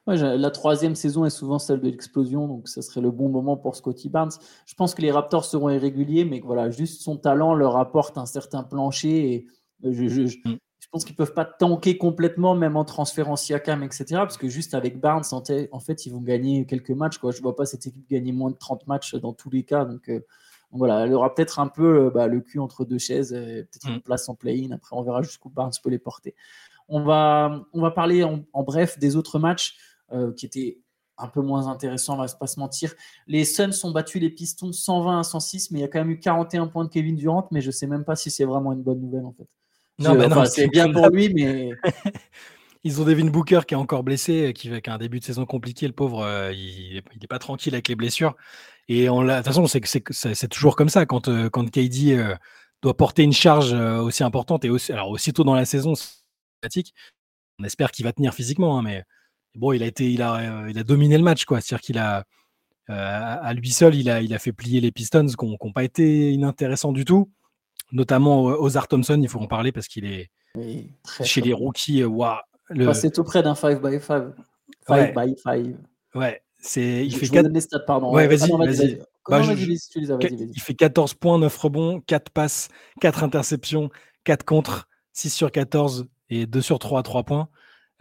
Ouais, 0.07 0.17
la 0.37 0.51
troisième 0.51 0.93
saison 0.93 1.25
est 1.25 1.31
souvent 1.31 1.57
celle 1.57 1.79
de 1.79 1.85
l'explosion, 1.89 2.47
donc 2.47 2.67
ce 2.67 2.81
serait 2.83 3.01
le 3.01 3.09
bon 3.09 3.27
moment 3.27 3.57
pour 3.57 3.75
Scotty 3.75 4.07
Barnes. 4.09 4.29
Je 4.67 4.75
pense 4.75 4.93
que 4.93 5.01
les 5.01 5.11
Raptors 5.11 5.45
seront 5.45 5.69
irréguliers, 5.69 6.25
mais 6.25 6.41
voilà, 6.41 6.69
juste 6.69 7.01
son 7.01 7.17
talent 7.17 7.55
leur 7.55 7.75
apporte 7.77 8.19
un 8.19 8.27
certain 8.27 8.61
plancher. 8.61 9.33
Et 9.33 9.47
euh, 9.83 9.91
je, 9.93 10.07
je- 10.07 10.27
je- 10.27 10.37
Mm. 10.45 10.57
je 10.79 10.87
pense 10.91 11.05
qu'ils 11.05 11.13
ne 11.13 11.17
peuvent 11.17 11.33
pas 11.33 11.45
tanker 11.45 11.97
complètement, 11.97 12.53
même 12.53 12.77
en 12.77 12.85
transférant 12.85 13.35
Siakam, 13.35 13.81
etc. 13.81 14.05
Parce 14.11 14.37
que 14.37 14.47
juste 14.47 14.75
avec 14.75 14.99
Barnes, 14.99 15.23
en, 15.31 15.79
fait, 15.79 16.05
ils 16.05 16.11
vont 16.11 16.21
gagner 16.21 16.67
quelques 16.67 16.91
matchs. 16.91 17.17
Quoi. 17.17 17.31
Je 17.31 17.37
ne 17.37 17.41
vois 17.43 17.55
pas 17.55 17.65
cette 17.65 17.87
équipe 17.87 18.07
gagner 18.07 18.31
moins 18.31 18.51
de 18.51 18.57
30 18.57 18.85
matchs 18.85 19.15
dans 19.15 19.33
tous 19.33 19.49
les 19.49 19.63
cas. 19.63 19.85
Donc, 19.85 20.07
euh, 20.09 20.19
donc 20.71 20.79
voilà, 20.79 20.99
elle 21.05 21.13
aura 21.13 21.33
peut-être 21.33 21.59
un 21.59 21.67
peu 21.67 22.05
euh, 22.05 22.09
bah, 22.11 22.27
le 22.27 22.41
cul 22.41 22.59
entre 22.59 22.85
deux 22.85 22.99
chaises, 22.99 23.31
peut-être 23.31 23.87
une 23.87 23.95
Mm. 23.95 24.01
place 24.01 24.29
en 24.29 24.35
play-in. 24.35 24.69
Après, 24.71 24.95
on 24.95 25.01
verra 25.01 25.23
jusqu'où 25.23 25.49
Barnes 25.49 25.71
peut 25.83 25.89
les 25.89 25.97
porter. 25.99 26.35
On 26.87 27.01
va, 27.03 27.65
on 27.73 27.81
va 27.81 27.89
parler 27.89 28.23
en, 28.23 28.43
en 28.53 28.61
bref 28.61 28.99
des 28.99 29.15
autres 29.15 29.39
matchs 29.39 29.75
euh, 30.11 30.33
qui 30.33 30.45
étaient 30.45 30.79
un 31.17 31.27
peu 31.27 31.41
moins 31.41 31.67
intéressants, 31.67 32.15
on 32.15 32.25
va 32.25 32.27
pas 32.27 32.47
se 32.47 32.59
mentir. 32.59 32.93
Les 33.27 33.45
Suns 33.45 33.71
ont 33.83 33.91
battu 33.91 34.19
les 34.19 34.29
Pistons 34.29 34.73
120 34.73 35.19
à 35.19 35.23
106, 35.23 35.71
mais 35.71 35.79
il 35.79 35.81
y 35.81 35.85
a 35.85 35.87
quand 35.87 35.99
même 35.99 36.11
eu 36.11 36.19
41 36.19 36.67
points 36.67 36.83
de 36.83 36.89
Kevin 36.89 37.15
Durant, 37.15 37.47
mais 37.51 37.61
je 37.61 37.71
sais 37.71 37.87
même 37.87 38.03
pas 38.03 38.15
si 38.15 38.29
c'est 38.29 38.45
vraiment 38.45 38.73
une 38.73 38.83
bonne 38.83 39.01
nouvelle 39.01 39.25
en 39.25 39.33
fait. 39.33 39.47
Non, 39.97 40.13
bah 40.15 40.25
enfin, 40.27 40.45
c'est 40.45 40.63
c'est 40.63 40.67
bien 40.67 40.91
pour 40.91 41.07
lui, 41.09 41.33
mais 41.33 41.71
Ils 42.85 43.01
ont 43.01 43.03
Devin 43.03 43.25
Booker 43.25 43.61
qui 43.67 43.73
est 43.73 43.77
encore 43.77 44.03
blessé, 44.03 44.53
qui 44.53 44.69
avec 44.69 44.87
un 44.87 44.99
début 44.99 45.19
de 45.19 45.23
saison 45.25 45.47
compliqué, 45.47 45.87
le 45.87 45.93
pauvre, 45.93 46.21
euh, 46.23 46.53
il 46.53 47.01
n'est 47.19 47.27
pas 47.27 47.39
tranquille 47.39 47.73
avec 47.73 47.87
les 47.87 47.95
blessures. 47.95 48.35
Et 48.87 49.09
on 49.09 49.21
l'a- 49.21 49.41
de 49.41 49.47
toute 49.47 49.55
façon, 49.55 49.65
c'est 50.13 50.47
toujours 50.49 50.75
comme 50.75 50.89
ça 50.89 51.07
quand 51.07 51.27
euh, 51.27 51.49
quand 51.49 51.65
KD 51.67 52.11
euh, 52.11 52.35
doit 52.83 52.95
porter 52.95 53.23
une 53.23 53.33
charge 53.33 53.73
aussi 53.73 54.23
importante 54.23 54.65
et 54.65 54.69
aussi 54.69 54.91
alors 54.93 55.09
aussitôt 55.09 55.43
dans 55.43 55.55
la 55.55 55.65
saison, 55.65 55.95
c'est. 55.95 56.83
On 57.59 57.63
espère 57.63 57.91
qu'il 57.91 58.05
va 58.05 58.13
tenir 58.13 58.33
physiquement, 58.35 58.77
hein, 58.77 58.81
mais 58.83 59.03
bon, 59.55 59.71
il 59.73 59.83
a 59.83 59.85
été, 59.85 60.11
il 60.11 60.21
a, 60.21 60.35
euh, 60.63 60.69
il 60.69 60.77
a 60.79 60.83
dominé 60.83 61.17
le 61.17 61.23
match, 61.23 61.45
quoi. 61.45 61.61
C'est-à-dire 61.61 61.81
qu'il 61.81 61.97
a 61.97 62.23
euh, 62.89 62.93
à 63.41 63.53
lui 63.53 63.71
seul, 63.71 63.95
il 63.95 64.09
a, 64.09 64.21
il 64.21 64.33
a 64.33 64.39
fait 64.39 64.51
plier 64.51 64.79
les 64.81 64.91
Pistons 64.91 65.25
qui 65.25 65.45
n'ont 65.45 65.71
pas 65.73 65.83
été 65.83 66.31
inintéressants 66.31 66.91
du 66.91 67.03
tout, 67.05 67.31
notamment 67.91 68.43
Ozar 68.43 68.87
Thompson. 68.87 69.19
Il 69.21 69.29
faut 69.29 69.39
en 69.39 69.47
parler 69.47 69.71
parce 69.71 69.87
qu'il 69.87 70.05
est 70.05 70.29
oui, 70.55 70.91
chez 71.23 71.41
les 71.41 71.53
rookies. 71.53 72.01
euh, 72.03 72.07
waouh, 72.07 72.37
le- 72.69 72.85
Enfin, 72.89 72.93
c'est 72.93 73.17
auprès 73.19 73.41
d'un 73.43 73.55
5 73.55 73.81
by 73.81 73.99
5. 73.99 74.25
5 74.87 74.95
Ouais. 74.95 75.13
by 75.27 75.35
5. 75.37 75.65
Ouais, 76.13 76.41
c'est, 76.59 77.05
il 77.05 77.11
Je, 77.11 77.17
fait 77.17 77.25
je 77.25 77.31
vous 77.31 77.35
4, 77.35 77.43
donne 77.45 77.53
les 77.53 77.61
stats, 77.61 77.79
pardon. 77.79 78.13
Ouais, 78.13 78.25
Ah 78.25 78.27
vas-y, 78.35 78.49
non, 78.51 78.57
vas-y. 78.59 78.95
Non, 78.97 79.03
Bah, 79.27 79.41
je- 79.41 79.47
vas-y, 79.47 79.57
je- 79.57 79.65
vas-y, 79.65 79.77
si 79.79 79.89
tu 79.89 79.99
les 79.99 80.11
as, 80.11 80.17
vas-y, 80.17 80.35
vas-y. 80.35 80.51
il 80.55 80.61
fait 80.61 80.73
14 80.75 81.13
points, 81.15 81.39
9 81.39 81.57
rebonds, 81.57 82.01
4 82.01 82.29
passes, 82.29 82.67
4 83.01 83.23
interceptions, 83.23 83.89
4 84.23 84.45
contre, 84.45 84.87
6 85.13 85.31
sur 85.31 85.51
14 85.51 86.05
et 86.29 86.45
2 86.45 86.61
sur 86.61 86.77
3 86.79 86.99
à 86.99 87.03
3 87.03 87.23
points. 87.23 87.49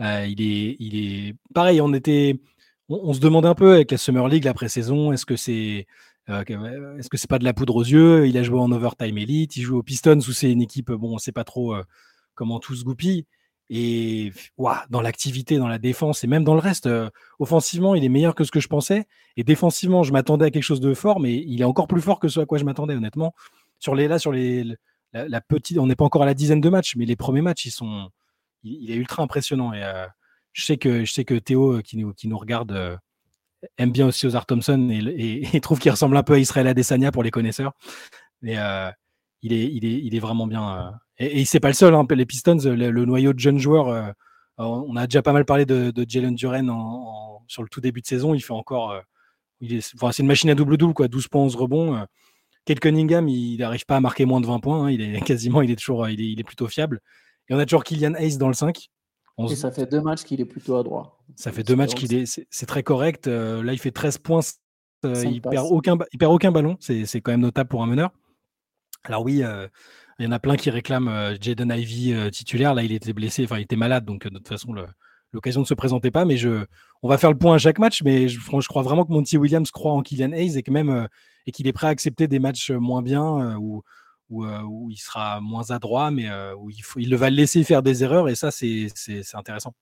Euh, 0.01 0.27
il, 0.27 0.41
est, 0.43 0.77
il 0.81 0.97
est 0.97 1.35
pareil, 1.55 1.81
on 1.81 1.93
était, 1.95 2.41
on, 2.89 3.13
se 3.13 3.21
demandait 3.21 3.49
un 3.49 3.55
peu 3.55 3.75
avec 3.75 3.91
la 3.93 3.99
Summer 3.99 4.27
League, 4.29 4.45
la 4.45 4.55
pré-saison, 4.55 5.13
est-ce 5.13 5.25
que 5.25 5.37
c'est 5.37 5.87
euh, 6.31 6.43
que- 6.43 6.99
est-ce 6.99 7.09
que 7.09 7.17
c'est 7.17 7.31
pas 7.31 7.39
de 7.39 7.45
la 7.45 7.53
poudre 7.53 7.77
aux 7.77 7.85
yeux? 7.85 8.27
Il 8.27 8.37
a 8.37 8.43
joué 8.43 8.59
en 8.59 8.73
overtime 8.73 9.19
elite, 9.19 9.57
il 9.57 9.63
joue 9.63 9.79
aux 9.79 9.83
Pistons 9.83 10.19
où 10.19 10.33
c'est 10.33 10.51
une 10.51 10.63
équipe, 10.63 10.91
bon, 10.91 11.15
on 11.15 11.19
sait 11.19 11.33
pas 11.33 11.45
trop 11.45 11.75
euh, 11.75 11.83
comment 12.35 12.59
tout 12.61 12.75
se 12.75 12.85
goupille. 12.85 13.25
Et 13.71 14.33
dans 14.91 15.01
l'activité, 15.01 15.57
dans 15.57 15.69
la 15.69 15.79
défense 15.79 16.23
et 16.23 16.27
même 16.27 16.45
dans 16.45 16.55
le 16.55 16.61
reste, 16.61 16.87
euh, 16.87 17.09
offensivement, 17.39 17.95
il 17.95 18.05
est 18.05 18.11
meilleur 18.11 18.35
que 18.35 18.45
ce 18.45 18.51
que 18.51 18.61
je 18.61 18.69
pensais. 18.69 19.07
Et 19.39 19.45
défensivement, 19.45 20.03
je 20.03 20.13
m'attendais 20.13 20.45
à 20.45 20.51
quelque 20.51 20.63
chose 20.63 20.81
de 20.81 20.93
fort, 20.93 21.19
mais 21.19 21.35
il 21.35 21.63
est 21.63 21.65
encore 21.65 21.87
plus 21.87 22.03
fort 22.03 22.21
que 22.21 22.29
ce 22.29 22.41
à 22.41 22.47
quoi 22.47 22.59
je 22.59 22.65
m'attendais, 22.65 22.95
honnêtement. 22.95 23.35
Sur 23.79 23.95
les 23.95 24.07
là, 24.07 24.19
sur 24.19 24.33
les 24.33 24.65
la, 25.15 25.29
la 25.29 25.41
petite, 25.41 25.79
on 25.79 25.87
n'est 25.87 25.95
pas 25.97 26.05
encore 26.05 26.23
à 26.23 26.27
la 26.27 26.35
dizaine 26.35 26.61
de 26.61 26.69
matchs, 26.69 26.95
mais 26.97 27.07
les 27.07 27.17
premiers 27.17 27.41
matchs, 27.41 27.67
ils 27.67 27.71
sont, 27.71 28.11
il, 28.65 28.85
il 28.85 28.91
est 28.91 28.97
ultra 28.97 29.23
impressionnant. 29.23 29.73
Et 29.73 29.83
euh, 29.83 30.07
je 30.53 30.65
sais 30.65 30.77
que 30.77 31.05
je 31.05 31.13
sais 31.13 31.25
que 31.25 31.35
Théo, 31.35 31.79
euh, 31.79 31.83
qui 31.83 31.97
nous, 31.97 32.13
qui 32.13 32.29
nous 32.29 32.39
regarde, 32.39 32.73
euh, 32.73 32.97
aime 33.79 33.93
bien 33.93 34.07
aussi 34.07 34.27
Ozar 34.27 34.47
Thompson 34.47 34.89
et, 34.91 35.61
trouve 35.61 35.79
qu'il 35.79 35.91
ressemble 35.91 36.17
un 36.17 36.23
peu 36.23 36.35
à 36.35 36.39
Israël 36.39 36.67
Adesanya 36.67 37.13
pour 37.13 37.23
les 37.23 37.31
connaisseurs. 37.31 37.73
Et 38.43 38.57
il, 39.43 39.53
est, 39.53 39.73
il, 39.73 39.85
est, 39.85 40.01
il 40.05 40.15
est 40.15 40.19
vraiment 40.19 40.47
bien. 40.47 40.93
Et, 41.19 41.41
et 41.41 41.45
c'est 41.45 41.61
pas 41.61 41.69
le 41.69 41.75
seul. 41.75 41.95
Hein, 41.95 42.07
les 42.11 42.27
Pistons, 42.27 42.59
le, 42.65 43.05
noyau 43.05 43.33
de 43.33 43.39
jeunes 43.39 43.59
joueurs, 43.59 44.15
on 44.59 44.97
a 44.97 45.07
déjà 45.07 45.23
pas 45.23 45.33
mal 45.33 45.45
parlé 45.45 45.65
de, 45.67 45.93
Jalen 46.07 46.35
Duren 46.35 46.69
en, 46.71 47.43
sur 47.49 47.63
le 47.63 47.69
tout 47.69 47.81
début 47.81 48.01
de 48.03 48.07
saison. 48.07 48.35
Il 48.35 48.41
fait 48.41 48.53
encore. 48.53 49.01
c'est 49.63 50.19
une 50.19 50.27
machine 50.27 50.51
à 50.51 50.55
double-double, 50.55 50.93
quoi. 50.93 51.09
12 51.09 51.29
points, 51.29 51.43
11 51.43 51.57
rebonds. 51.57 52.07
Kate 52.65 52.81
Cunningham, 52.81 53.29
il 53.29 53.59
n'arrive 53.59 53.85
pas 53.85 53.97
à 53.97 54.01
marquer 54.01 54.25
moins 54.25 54.41
de 54.41 54.47
20 54.47 54.59
points. 54.61 54.85
Hein. 54.85 54.91
Il 54.91 55.01
est 55.03 55.21
quasiment, 55.27 55.63
il 55.63 55.71
est 55.71 55.77
toujours, 55.77 56.09
il 56.09 56.21
est, 56.21 56.31
il 56.33 56.41
est, 56.41 56.45
plutôt 56.45 56.69
fiable. 56.69 57.01
Et 57.49 57.55
on 57.55 57.59
a 57.59 57.67
toujours 57.67 57.85
Kylian 57.85 58.15
Hayes 58.15 58.39
dans 58.39 58.49
le 58.49 58.55
5. 58.55 58.91
Et 59.51 59.57
ça 59.57 59.71
fait 59.71 59.87
deux 59.87 60.01
matchs 60.01 60.23
qu'il 60.23 60.41
est 60.41 60.47
plutôt 60.47 60.77
à 60.77 60.83
droite. 60.83 61.09
Ça 61.35 61.51
fait 61.51 61.65
deux 61.65 61.75
matchs 61.75 61.95
qu'il 61.95 62.15
est. 62.15 62.41
C'est 62.51 62.67
très 62.67 62.83
correct. 62.83 63.27
Euh, 63.27 63.63
là, 63.63 63.73
il 63.73 63.79
fait 63.79 63.91
13 63.91 64.19
points. 64.19 64.41
Euh, 65.05 65.25
il, 65.25 65.43
perd 65.43 65.67
aucun, 65.71 65.99
il 66.13 66.19
perd 66.19 66.33
aucun 66.33 66.53
ballon. 66.53 66.77
C'est 66.81 67.21
quand 67.21 67.33
même 67.33 67.41
notable 67.41 67.69
pour 67.69 67.83
un 67.83 67.87
meneur. 67.87 68.11
Alors, 69.03 69.23
oui, 69.23 69.43
euh, 69.43 69.67
il 70.19 70.25
y 70.25 70.29
en 70.29 70.33
a 70.33 70.39
plein 70.39 70.57
qui 70.57 70.71
réclament 70.71 71.37
Jaden 71.41 71.73
Ivy 71.77 72.31
titulaire. 72.31 72.75
Là, 72.75 72.85
il 72.85 72.93
était 72.93 73.13
blessé. 73.13 73.45
Enfin, 73.45 73.59
il 73.59 73.63
était 73.63 73.77
malade. 73.77 74.05
Donc, 74.05 74.25
de 74.25 74.39
toute 74.39 74.49
façon, 74.49 74.73
l'occasion 75.33 75.61
ne 75.61 75.67
se 75.67 75.75
présentait 75.75 76.13
pas. 76.13 76.25
Mais 76.25 76.37
je, 76.37 76.65
on 77.03 77.09
va 77.09 77.19
faire 77.19 77.33
le 77.33 77.39
point 77.39 77.57
à 77.57 77.59
chaque 77.59 77.81
match. 77.81 78.03
Mais 78.05 78.29
je, 78.29 78.39
je 78.39 78.69
crois 78.69 78.83
vraiment 78.83 79.05
que 79.05 79.13
Monty 79.13 79.37
Williams 79.37 79.71
croit 79.73 79.93
en 79.93 80.03
Kylian 80.03 80.33
Hayes 80.33 80.57
et 80.57 80.63
que 80.63 80.71
même 80.71 81.09
et 81.47 81.53
qu'il 81.53 81.67
est 81.67 81.73
prêt 81.73 81.89
à 81.89 81.91
accepter 81.91 82.29
des 82.29 82.39
matchs 82.39 82.71
moins 82.71 83.03
bien 83.03 83.57
ou 83.59 83.83
euh, 84.43 84.63
où, 84.63 84.91
il 84.91 84.97
sera 84.97 85.41
moins 85.41 85.71
adroit, 85.71 86.11
mais 86.11 86.29
euh, 86.29 86.55
où 86.57 86.71
il, 86.71 86.83
faut, 86.83 86.99
il 86.99 87.15
va 87.15 87.31
le 87.31 87.37
laisser 87.37 87.63
faire 87.63 87.83
des 87.83 88.03
erreurs, 88.03 88.29
et 88.29 88.35
ça, 88.35 88.51
c'est 88.51 88.89
intéressant. 89.35 89.75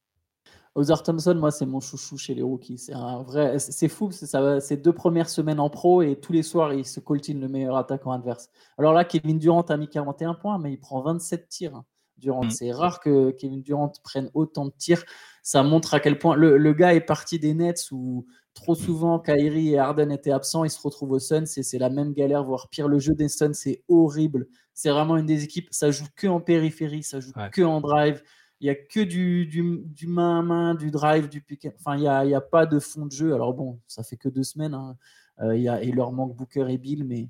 Ozar 0.75 1.02
Thompson, 1.02 1.35
moi, 1.35 1.50
c'est 1.50 1.66
mon 1.66 1.80
chouchou 1.80 2.16
chez 2.16 2.35
les 2.35 2.42
rookies. 2.42 2.78
C'est 2.78 2.94
un 2.94 3.23
vrai, 3.23 3.59
c'est 3.59 3.88
fou. 3.88 4.11
C'est 4.11 4.76
deux 4.76 4.92
premières 4.92 5.28
semaines 5.28 5.61
en 5.61 5.68
pro 5.68 6.00
et 6.00 6.16
tous 6.16 6.32
les 6.32 6.42
soirs, 6.42 6.73
il 6.73 6.87
se 6.87 6.99
coltine 6.99 7.40
le 7.40 7.49
meilleur 7.49 7.76
attaquant 7.76 8.12
adverse. 8.12 8.49
Alors 8.78 8.94
là, 8.94 9.04
Kevin 9.04 9.38
Durant 9.38 9.62
a 9.62 9.76
mis 9.76 9.88
41 9.88 10.35
points, 10.35 10.59
mais 10.59 10.73
il 10.73 10.78
prend 10.78 11.02
27 11.02 11.49
tirs. 11.49 11.76
Hein, 11.76 11.85
Durant, 12.16 12.44
mmh. 12.44 12.50
c'est 12.50 12.73
rare 12.73 13.00
que 13.00 13.32
Kevin 13.32 13.62
Durant 13.62 13.92
prenne 14.02 14.30
autant 14.32 14.64
de 14.64 14.73
tirs. 14.78 15.04
Ça 15.42 15.62
montre 15.62 15.92
à 15.92 16.00
quel 16.00 16.18
point 16.18 16.37
le, 16.37 16.56
le 16.56 16.73
gars 16.73 16.94
est 16.94 17.00
parti 17.00 17.38
des 17.38 17.52
Nets 17.52 17.88
où 17.90 18.26
Trop 18.54 18.75
souvent, 18.75 19.18
Kyrie 19.18 19.71
et 19.71 19.78
Harden 19.78 20.11
étaient 20.11 20.30
absents, 20.30 20.64
ils 20.64 20.71
se 20.71 20.80
retrouvent 20.80 21.12
au 21.12 21.18
Suns 21.18 21.44
et 21.56 21.62
c'est 21.62 21.78
la 21.78 21.88
même 21.88 22.12
galère, 22.12 22.44
voire 22.44 22.68
pire. 22.68 22.87
Le 22.87 22.99
jeu 22.99 23.14
des 23.14 23.28
Suns, 23.28 23.54
c'est 23.54 23.82
horrible. 23.88 24.47
C'est 24.75 24.90
vraiment 24.90 25.16
une 25.16 25.26
des 25.26 25.44
équipes, 25.44 25.68
ça 25.71 25.90
joue 25.90 26.06
que 26.16 26.26
en 26.26 26.40
périphérie, 26.40 27.02
ça 27.02 27.21
joue 27.21 27.32
que 27.52 27.62
en 27.62 27.80
drive. 27.80 28.23
Il 28.61 28.66
n'y 28.66 28.71
a 28.71 28.75
que 28.76 29.00
du, 29.00 29.47
du, 29.47 30.06
main 30.06 30.38
à 30.38 30.42
main, 30.42 30.75
du 30.75 30.90
drive, 30.90 31.28
du 31.28 31.40
pick. 31.40 31.66
Enfin, 31.80 31.97
il 31.97 32.02
n'y 32.02 32.09
a, 32.09 32.25
y 32.25 32.35
a, 32.35 32.40
pas 32.40 32.64
de 32.64 32.78
fond 32.78 33.06
de 33.06 33.11
jeu. 33.11 33.35
Alors 33.35 33.54
bon, 33.54 33.80
ça 33.88 34.04
fait 34.04 34.16
que 34.16 34.28
deux 34.28 34.44
semaines. 34.44 34.75
Hein. 34.75 34.97
Euh, 35.40 35.56
y 35.56 35.68
a, 35.68 35.82
il 35.82 35.97
leur 35.97 36.12
manque 36.12 36.37
Booker 36.37 36.66
et 36.68 36.78
Bill, 36.78 37.04
mais 37.04 37.28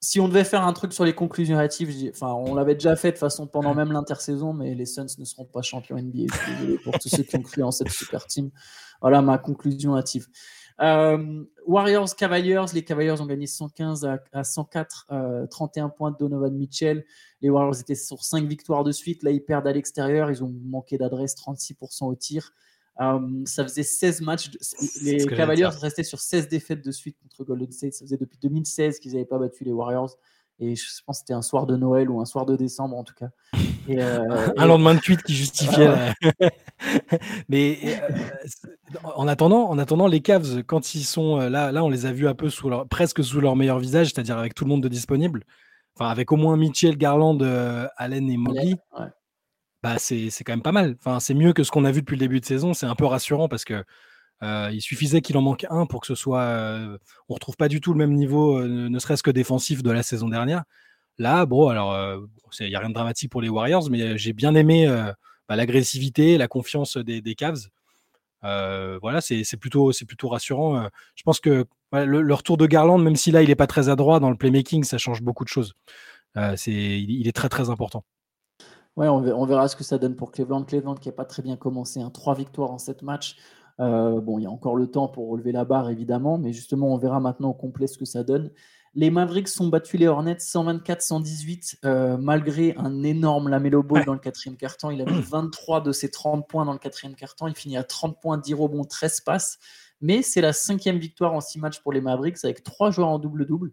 si 0.00 0.18
on 0.18 0.28
devait 0.28 0.44
faire 0.44 0.66
un 0.66 0.72
truc 0.72 0.94
sur 0.94 1.04
les 1.04 1.14
conclusions 1.14 1.58
hâtives, 1.58 2.10
enfin, 2.10 2.32
on 2.32 2.54
l'avait 2.54 2.74
déjà 2.74 2.96
fait 2.96 3.12
de 3.12 3.18
façon 3.18 3.46
pendant 3.46 3.74
même 3.74 3.92
l'intersaison, 3.92 4.54
mais 4.54 4.74
les 4.74 4.86
Suns 4.86 5.06
ne 5.18 5.24
seront 5.24 5.44
pas 5.44 5.60
champions 5.60 5.96
NBA. 5.96 6.34
désolé 6.48 6.78
pour 6.78 6.98
tous 6.98 7.10
ceux 7.10 7.22
qui 7.22 7.36
ont 7.36 7.42
cru 7.42 7.62
en 7.62 7.70
cette 7.70 7.90
super 7.90 8.26
team. 8.26 8.50
Voilà 9.02 9.20
ma 9.20 9.36
conclusion 9.36 9.96
hâtive. 9.96 10.26
Euh, 10.80 11.44
Warriors 11.66 12.16
Cavaliers, 12.16 12.64
les 12.72 12.82
Cavaliers 12.82 13.20
ont 13.20 13.26
gagné 13.26 13.46
115 13.46 14.06
à, 14.32 14.44
104, 14.44 15.48
31 15.50 15.84
euh, 15.84 15.88
points 15.90 16.10
de 16.10 16.16
Donovan 16.16 16.54
Mitchell. 16.54 17.04
Les 17.42 17.50
Warriors 17.50 17.78
étaient 17.80 17.94
sur 17.94 18.24
5 18.24 18.46
victoires 18.46 18.84
de 18.84 18.92
suite. 18.92 19.22
Là, 19.22 19.30
ils 19.30 19.44
perdent 19.44 19.66
à 19.66 19.72
l'extérieur. 19.72 20.30
Ils 20.30 20.42
ont 20.42 20.54
manqué 20.64 20.96
d'adresse, 20.96 21.34
36% 21.36 22.06
au 22.06 22.14
tir. 22.14 22.52
Euh, 23.00 23.42
ça 23.46 23.64
faisait 23.64 23.82
16 23.82 24.20
matchs. 24.22 24.50
Les 25.02 25.24
Cavaliers 25.26 25.66
restaient 25.66 26.02
sur 26.02 26.20
16 26.20 26.48
défaites 26.48 26.84
de 26.84 26.92
suite 26.92 27.16
contre 27.22 27.44
Golden 27.44 27.70
State. 27.72 27.94
Ça 27.94 28.04
faisait 28.04 28.18
depuis 28.18 28.38
2016 28.42 28.98
qu'ils 28.98 29.12
n'avaient 29.12 29.24
pas 29.24 29.38
battu 29.38 29.64
les 29.64 29.72
Warriors. 29.72 30.16
Et 30.62 30.76
je 30.76 30.84
pense 31.06 31.18
que 31.18 31.20
c'était 31.20 31.32
un 31.32 31.40
soir 31.40 31.66
de 31.66 31.74
Noël 31.76 32.10
ou 32.10 32.20
un 32.20 32.26
soir 32.26 32.44
de 32.44 32.54
décembre 32.54 32.94
en 32.94 33.04
tout 33.04 33.14
cas. 33.14 33.30
Euh, 33.88 34.48
un 34.58 34.66
lendemain 34.66 34.94
de 34.94 35.00
tweet 35.00 35.22
qui 35.22 35.34
justifiait. 35.34 35.88
Mais 37.48 37.78
euh, 37.86 39.00
en, 39.04 39.26
attendant, 39.26 39.70
en 39.70 39.78
attendant, 39.78 40.06
les 40.06 40.20
Cavs, 40.20 40.62
quand 40.64 40.94
ils 40.94 41.04
sont 41.04 41.38
là, 41.38 41.72
là, 41.72 41.82
on 41.82 41.88
les 41.88 42.04
a 42.04 42.12
vus 42.12 42.28
un 42.28 42.34
peu 42.34 42.50
sous 42.50 42.68
leur, 42.68 42.86
presque 42.86 43.24
sous 43.24 43.40
leur 43.40 43.56
meilleur 43.56 43.78
visage, 43.78 44.08
c'est-à-dire 44.08 44.36
avec 44.36 44.54
tout 44.54 44.64
le 44.64 44.68
monde 44.68 44.82
de 44.82 44.88
disponible. 44.88 45.44
Enfin, 45.96 46.10
avec 46.10 46.30
au 46.30 46.36
moins 46.36 46.58
Mitchell, 46.58 46.98
Garland, 46.98 47.38
Allen 47.96 48.28
et 48.28 48.36
Mobley 48.36 48.76
bah, 49.82 49.98
c'est 49.98 50.30
quand 50.44 50.52
même 50.52 50.62
pas 50.62 50.72
mal. 50.72 50.96
C'est 51.20 51.34
mieux 51.34 51.52
que 51.52 51.64
ce 51.64 51.70
qu'on 51.70 51.84
a 51.84 51.92
vu 51.92 52.00
depuis 52.00 52.16
le 52.16 52.20
début 52.20 52.40
de 52.40 52.44
saison. 52.44 52.74
C'est 52.74 52.86
un 52.86 52.94
peu 52.94 53.06
rassurant 53.06 53.48
parce 53.48 53.64
que 53.64 53.84
euh, 54.42 54.70
il 54.72 54.80
suffisait 54.80 55.20
qu'il 55.20 55.36
en 55.36 55.42
manque 55.42 55.66
un 55.70 55.86
pour 55.86 56.00
que 56.00 56.06
ce 56.06 56.14
soit. 56.14 56.42
Euh, 56.42 56.98
on 57.28 57.34
retrouve 57.34 57.56
pas 57.56 57.68
du 57.68 57.80
tout 57.80 57.92
le 57.92 57.98
même 57.98 58.14
niveau, 58.14 58.58
euh, 58.58 58.88
ne 58.88 58.98
serait-ce 58.98 59.22
que 59.22 59.30
défensif 59.30 59.82
de 59.82 59.90
la 59.90 60.02
saison 60.02 60.28
dernière. 60.28 60.64
Là, 61.18 61.44
bon, 61.46 61.68
alors, 61.68 61.94
il 62.60 62.68
n'y 62.68 62.74
a 62.74 62.78
rien 62.78 62.88
de 62.88 62.94
dramatique 62.94 63.30
pour 63.30 63.42
les 63.42 63.50
Warriors, 63.50 63.90
mais 63.90 64.16
j'ai 64.16 64.32
bien 64.32 64.54
aimé 64.54 64.86
bah, 65.48 65.56
l'agressivité, 65.56 66.38
la 66.38 66.48
confiance 66.48 66.96
des, 66.96 67.34
Cavs. 67.34 67.68
voilà, 68.42 69.20
c'est 69.20 69.56
plutôt, 69.58 69.92
rassurant. 70.22 70.88
je 71.14 71.22
pense 71.22 71.40
que 71.40 71.66
le, 71.92 72.34
retour 72.34 72.56
de 72.56 72.66
Garland, 72.66 72.96
même 72.98 73.16
si 73.16 73.32
là, 73.32 73.42
il 73.42 73.48
n'est 73.48 73.54
pas 73.56 73.66
très 73.66 73.90
adroit 73.90 74.18
dans 74.18 74.30
le 74.30 74.36
playmaking, 74.36 74.84
ça 74.84 74.96
change 74.96 75.20
beaucoup 75.20 75.44
de 75.44 75.50
choses. 75.50 75.74
il 76.36 77.28
est 77.28 77.36
très, 77.36 77.50
très 77.50 77.68
important. 77.68 78.02
Ouais, 78.96 79.08
on 79.08 79.46
verra, 79.46 79.68
ce 79.68 79.76
que 79.76 79.84
ça 79.84 79.98
donne 79.98 80.16
pour 80.16 80.32
Cleveland. 80.32 80.64
Cleveland 80.64 80.96
qui 80.96 81.08
n'a 81.08 81.12
pas 81.12 81.24
très 81.24 81.42
bien 81.42 81.56
commencé, 81.56 82.00
hein. 82.00 82.10
trois 82.10 82.34
victoires 82.34 82.70
en 82.70 82.78
sept 82.78 83.02
matchs. 83.02 83.36
Euh, 83.78 84.20
bon, 84.20 84.38
il 84.38 84.42
y 84.42 84.46
a 84.46 84.50
encore 84.50 84.76
le 84.76 84.88
temps 84.88 85.08
pour 85.08 85.30
relever 85.30 85.52
la 85.52 85.64
barre, 85.64 85.88
évidemment, 85.88 86.36
mais 86.36 86.52
justement, 86.52 86.92
on 86.92 86.98
verra 86.98 87.18
maintenant 87.20 87.50
au 87.50 87.54
complet 87.54 87.86
ce 87.86 87.96
que 87.96 88.04
ça 88.04 88.22
donne. 88.22 88.50
Les 88.94 89.10
Mavericks 89.10 89.48
sont 89.48 89.68
battus 89.68 90.00
les 90.00 90.08
Hornets 90.08 90.34
124-118, 90.34 91.76
euh, 91.84 92.16
malgré 92.16 92.74
un 92.76 93.04
énorme 93.04 93.48
Lamelo 93.48 93.84
Ball 93.84 94.04
dans 94.04 94.14
le 94.14 94.18
quatrième 94.18 94.56
quart-temps. 94.56 94.90
Il 94.90 95.00
a 95.00 95.04
mis 95.04 95.20
23 95.30 95.80
de 95.80 95.92
ses 95.92 96.10
30 96.10 96.48
points 96.48 96.64
dans 96.64 96.72
le 96.72 96.78
quatrième 96.78 97.14
quart-temps. 97.14 97.46
Il 97.46 97.54
finit 97.54 97.76
à 97.76 97.84
30 97.84 98.20
points, 98.20 98.36
10 98.36 98.54
rebonds, 98.54 98.84
13 98.84 99.20
passes. 99.20 99.58
Mais 100.00 100.22
c'est 100.22 100.40
la 100.40 100.52
cinquième 100.52 100.98
victoire 100.98 101.34
en 101.34 101.40
six 101.40 101.60
matchs 101.60 101.80
pour 101.80 101.92
les 101.92 102.00
Mavericks, 102.00 102.38
avec 102.42 102.64
trois 102.64 102.90
joueurs 102.90 103.08
en 103.08 103.18
double-double. 103.18 103.72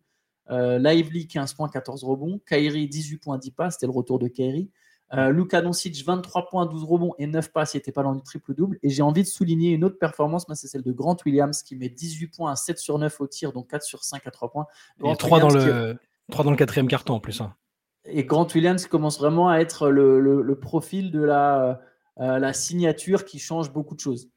Euh, 0.51 0.77
Lively, 0.77 1.27
15 1.27 1.53
points, 1.55 1.69
14 1.69 2.03
rebonds. 2.03 2.39
Kyrie, 2.47 2.87
18 2.87 3.17
points, 3.17 3.37
10 3.37 3.51
passes. 3.51 3.73
C'était 3.73 3.87
le 3.87 3.93
retour 3.93 4.19
de 4.19 4.27
Kyrie. 4.27 4.69
Euh, 5.13 5.31
Luka 5.31 5.61
Doncic, 5.61 6.03
23 6.03 6.47
points, 6.47 6.65
12 6.65 6.83
rebonds 6.83 7.13
et 7.17 7.27
9 7.27 7.51
passes, 7.53 7.73
il 7.73 7.77
n'était 7.77 7.93
pas 7.93 8.03
dans 8.03 8.11
le 8.11 8.19
triple-double. 8.19 8.77
Et 8.83 8.89
j'ai 8.89 9.01
envie 9.01 9.23
de 9.23 9.27
souligner 9.27 9.71
une 9.71 9.83
autre 9.85 9.97
performance, 9.97 10.45
c'est 10.53 10.67
celle 10.67 10.83
de 10.83 10.91
Grant 10.91 11.15
Williams 11.25 11.63
qui 11.63 11.75
met 11.75 11.89
18 11.89 12.27
points 12.27 12.51
à 12.51 12.55
7 12.55 12.77
sur 12.77 12.99
9 12.99 13.21
au 13.21 13.27
tir, 13.27 13.53
donc 13.53 13.69
4 13.69 13.83
sur 13.83 14.03
5 14.03 14.27
à 14.27 14.31
3 14.31 14.51
points. 14.51 14.65
et 15.03 15.15
3 15.15 15.39
dans, 15.39 15.49
le, 15.49 15.97
3 16.31 16.43
dans 16.43 16.51
le 16.51 16.57
quatrième 16.57 16.87
carton 16.87 17.13
en 17.13 17.19
plus. 17.19 17.39
Hein. 17.39 17.55
Et 18.05 18.25
Grant 18.25 18.47
Williams 18.53 18.85
commence 18.87 19.19
vraiment 19.19 19.49
à 19.49 19.59
être 19.59 19.89
le, 19.89 20.59
profil 20.59 21.11
de 21.11 21.23
la, 21.23 21.81
euh, 22.19 22.39
la 22.39 22.53
signature 22.53 23.23
qui 23.23 23.39
change 23.39 23.71
beaucoup 23.71 23.95
de 23.95 24.01
choses. 24.01 24.29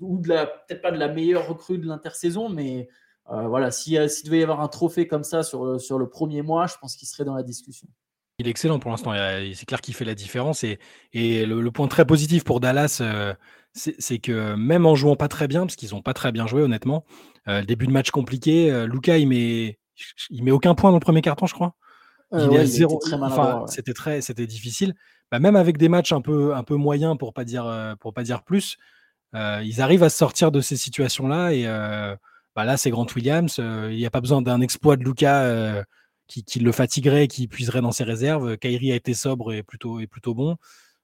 Ou 0.00 0.18
peut-être 0.20 0.82
pas 0.82 0.90
de 0.90 0.98
la 0.98 1.08
meilleure 1.08 1.46
recrue 1.46 1.78
de 1.78 1.86
l'intersaison, 1.86 2.48
mais 2.48 2.88
euh, 3.30 3.46
voilà, 3.46 3.70
s'il 3.70 3.98
devait 4.24 4.40
y 4.40 4.42
avoir 4.42 4.60
un 4.60 4.68
trophée 4.68 5.06
comme 5.06 5.24
ça 5.24 5.42
sur, 5.44 5.80
sur 5.80 5.98
le 5.98 6.08
premier 6.08 6.42
mois, 6.42 6.66
je 6.66 6.74
pense 6.80 6.96
qu'il 6.96 7.06
serait 7.06 7.24
dans 7.24 7.34
la 7.34 7.42
discussion. 7.42 7.86
Il 8.40 8.46
est 8.46 8.50
excellent 8.50 8.78
pour 8.78 8.90
l'instant. 8.90 9.12
C'est 9.54 9.66
clair 9.66 9.82
qu'il 9.82 9.94
fait 9.94 10.06
la 10.06 10.14
différence. 10.14 10.64
Et, 10.64 10.78
le, 11.12 11.70
point 11.70 11.88
très 11.88 12.06
positif 12.06 12.42
pour 12.42 12.58
Dallas, 12.58 12.98
euh, 13.02 13.34
c'est 13.74 14.18
que 14.18 14.54
même 14.54 14.86
en 14.86 14.94
jouant 14.94 15.14
pas 15.14 15.28
très 15.28 15.46
bien, 15.46 15.60
parce 15.60 15.76
qu'ils 15.76 15.90
n'ont 15.90 16.00
pas 16.00 16.14
très 16.14 16.32
bien 16.32 16.46
joué, 16.46 16.62
honnêtement, 16.62 17.04
euh, 17.48 17.62
début 17.62 17.86
de 17.86 17.92
match 17.92 18.10
compliqué, 18.10 18.70
euh, 18.70 18.86
Luca, 18.86 19.18
il 19.18 19.28
met, 19.28 19.78
il 20.30 20.42
met 20.42 20.50
aucun 20.50 20.74
point 20.74 20.90
dans 20.90 20.96
le 20.96 21.02
premier 21.02 21.20
carton, 21.20 21.46
je 21.46 21.52
crois. 21.52 21.74
il 22.32 22.54
est 22.54 22.64
zéro. 22.64 22.98
c'était 23.66 23.92
très, 23.92 24.22
c'était 24.22 24.46
difficile. 24.46 24.94
Bah, 25.30 25.38
même 25.38 25.54
avec 25.54 25.76
des 25.76 25.90
matchs 25.90 26.12
un 26.12 26.22
peu, 26.22 26.54
un 26.54 26.62
peu 26.64 26.76
moyens, 26.76 27.18
pour 27.18 27.34
pas 27.34 27.44
dire, 27.44 27.94
pour 28.00 28.14
pas 28.14 28.22
dire 28.22 28.42
plus, 28.42 28.78
ils 29.34 29.82
arrivent 29.82 30.02
à 30.02 30.10
sortir 30.10 30.50
de 30.50 30.62
ces 30.62 30.78
situations-là. 30.78 31.52
Et 31.52 31.64
bah, 32.56 32.64
là, 32.64 32.78
c'est 32.78 32.88
Grant 32.88 33.06
Williams. 33.14 33.58
il 33.58 33.96
n'y 33.96 34.06
a 34.06 34.10
pas 34.10 34.22
besoin 34.22 34.40
d'un 34.40 34.62
exploit 34.62 34.96
de 34.96 35.04
Luca 35.04 35.84
qui, 36.30 36.60
le 36.60 36.72
fatiguerait, 36.72 37.28
qui 37.28 37.48
puiserait 37.48 37.80
dans 37.80 37.92
ses 37.92 38.04
réserves. 38.04 38.56
Kyrie 38.58 38.92
a 38.92 38.94
été 38.94 39.14
sobre 39.14 39.52
et 39.52 39.62
plutôt, 39.62 40.00
et 40.00 40.06
plutôt 40.06 40.34
bon. 40.34 40.56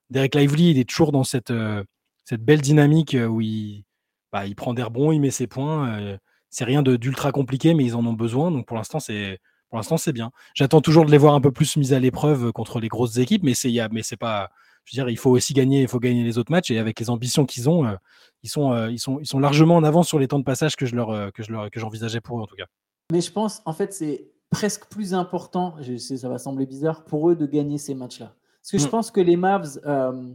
Derek 0.09 0.35
Lively, 0.35 0.71
il 0.71 0.79
est 0.79 0.89
toujours 0.89 1.11
dans 1.11 1.23
cette, 1.23 1.51
euh, 1.51 1.83
cette 2.23 2.43
belle 2.43 2.61
dynamique 2.61 3.13
euh, 3.13 3.27
où 3.27 3.41
il, 3.41 3.83
bah, 4.31 4.43
prend 4.55 4.73
des 4.73 4.83
rebonds, 4.83 5.11
il 5.11 5.19
met 5.19 5.31
ses 5.31 5.47
points. 5.47 5.89
Euh, 5.99 6.17
c'est 6.49 6.63
rien 6.63 6.81
d'ultra 6.81 7.31
compliqué, 7.31 7.73
mais 7.73 7.83
ils 7.83 7.95
en 7.95 8.05
ont 8.05 8.13
besoin. 8.13 8.51
Donc 8.51 8.65
pour 8.65 8.77
l'instant, 8.77 8.99
c'est 8.99 9.39
pour 9.69 9.77
l'instant 9.77 9.97
c'est 9.97 10.13
bien. 10.13 10.31
J'attends 10.53 10.79
toujours 10.79 11.05
de 11.05 11.11
les 11.11 11.17
voir 11.17 11.33
un 11.33 11.41
peu 11.41 11.51
plus 11.51 11.75
mis 11.75 11.93
à 11.93 11.99
l'épreuve 11.99 12.53
contre 12.53 12.79
les 12.79 12.87
grosses 12.87 13.17
équipes, 13.17 13.43
mais 13.43 13.53
c'est 13.53 13.73
mais 13.91 14.01
c'est 14.01 14.17
pas. 14.17 14.49
Je 14.85 14.95
veux 14.95 15.03
dire, 15.03 15.09
il 15.09 15.17
faut 15.17 15.31
aussi 15.31 15.53
gagner, 15.53 15.81
il 15.81 15.89
faut 15.89 15.99
gagner 15.99 16.23
les 16.23 16.37
autres 16.37 16.51
matchs 16.51 16.71
et 16.71 16.79
avec 16.79 16.97
les 17.01 17.09
ambitions 17.09 17.45
qu'ils 17.45 17.69
ont, 17.69 17.97
ils 18.43 18.49
sont 18.49 18.87
ils 18.87 18.99
sont 18.99 19.19
ils 19.19 19.25
sont 19.25 19.39
largement 19.39 19.75
en 19.75 19.83
avance 19.83 20.07
sur 20.07 20.19
les 20.19 20.29
temps 20.29 20.39
de 20.39 20.45
passage 20.45 20.77
que 20.77 20.85
je 20.85 20.95
leur 20.95 21.33
que 21.33 21.43
je 21.43 21.51
leur 21.51 21.69
que 21.69 21.81
j'envisageais 21.81 22.21
pour 22.21 22.39
eux 22.39 22.41
en 22.41 22.47
tout 22.47 22.55
cas. 22.55 22.67
Mais 23.11 23.19
je 23.19 23.31
pense, 23.31 23.61
en 23.65 23.73
fait, 23.73 23.93
c'est 23.93 24.31
presque 24.49 24.85
plus 24.89 25.13
important, 25.13 25.75
je 25.81 25.97
sais, 25.97 26.17
ça 26.17 26.29
va 26.29 26.37
sembler 26.37 26.65
bizarre, 26.65 27.05
pour 27.05 27.29
eux 27.29 27.35
de 27.35 27.45
gagner 27.45 27.77
ces 27.77 27.95
matchs-là. 27.95 28.35
Parce 28.61 28.71
que 28.71 28.77
je 28.77 28.87
mm. 28.87 28.91
pense 28.91 29.11
que 29.11 29.21
les 29.21 29.37
Mavs, 29.37 29.79
euh, 29.85 30.33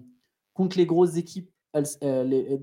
contre 0.54 0.78
les 0.78 0.86
grosses 0.86 1.16
équipes, 1.16 1.50
euh, 1.76 2.58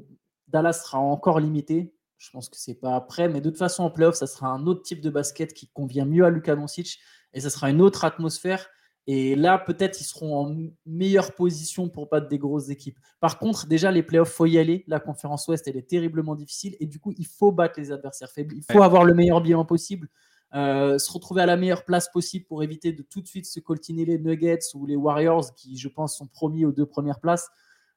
Dallas 0.47 0.73
sera 0.73 0.99
encore 0.99 1.39
limité. 1.39 1.93
Je 2.17 2.31
pense 2.31 2.49
que 2.49 2.57
c'est 2.57 2.75
pas 2.75 2.95
après, 2.95 3.29
mais 3.29 3.39
de 3.39 3.49
toute 3.49 3.57
façon, 3.57 3.83
en 3.83 3.91
playoff, 3.91 4.15
ça 4.15 4.27
sera 4.27 4.49
un 4.49 4.67
autre 4.67 4.81
type 4.83 5.01
de 5.01 5.09
basket 5.09 5.53
qui 5.53 5.69
convient 5.69 6.05
mieux 6.05 6.25
à 6.25 6.29
Luka 6.29 6.55
Doncic 6.55 6.99
et 7.33 7.39
ça 7.39 7.49
sera 7.49 7.69
une 7.69 7.81
autre 7.81 8.03
atmosphère. 8.03 8.67
Et 9.07 9.35
là, 9.35 9.57
peut-être, 9.57 9.99
ils 10.01 10.05
seront 10.05 10.37
en 10.37 10.55
meilleure 10.85 11.33
position 11.33 11.89
pour 11.89 12.09
battre 12.09 12.27
des 12.27 12.37
grosses 12.37 12.69
équipes. 12.69 12.99
Par 13.19 13.39
contre, 13.39 13.65
déjà, 13.65 13.89
les 13.89 14.03
playoffs, 14.03 14.29
faut 14.29 14.45
y 14.45 14.59
aller. 14.59 14.83
La 14.87 14.99
conférence 14.99 15.47
Ouest, 15.47 15.67
elle 15.67 15.77
est 15.77 15.89
terriblement 15.89 16.35
difficile. 16.35 16.75
Et 16.79 16.85
du 16.85 16.99
coup, 16.99 17.13
il 17.17 17.25
faut 17.25 17.51
battre 17.51 17.79
les 17.79 17.91
adversaires 17.91 18.29
faibles. 18.29 18.53
Il 18.55 18.63
faut 18.71 18.83
avoir 18.83 19.05
le 19.05 19.15
meilleur 19.15 19.41
bilan 19.41 19.65
possible. 19.65 20.09
Euh, 20.55 20.97
se 20.97 21.11
retrouver 21.11 21.43
à 21.43 21.45
la 21.45 21.57
meilleure 21.57 21.85
place 21.85 22.09
possible 22.09 22.45
pour 22.45 22.63
éviter 22.63 22.91
de 22.91 23.03
tout 23.03 23.21
de 23.21 23.27
suite 23.27 23.45
se 23.45 23.59
coltiner 23.59 24.05
les 24.05 24.17
Nuggets 24.17 24.73
ou 24.73 24.85
les 24.85 24.95
Warriors, 24.95 25.53
qui, 25.55 25.77
je 25.77 25.87
pense, 25.87 26.17
sont 26.17 26.27
promis 26.27 26.65
aux 26.65 26.71
deux 26.71 26.87
premières 26.87 27.19
places. 27.19 27.49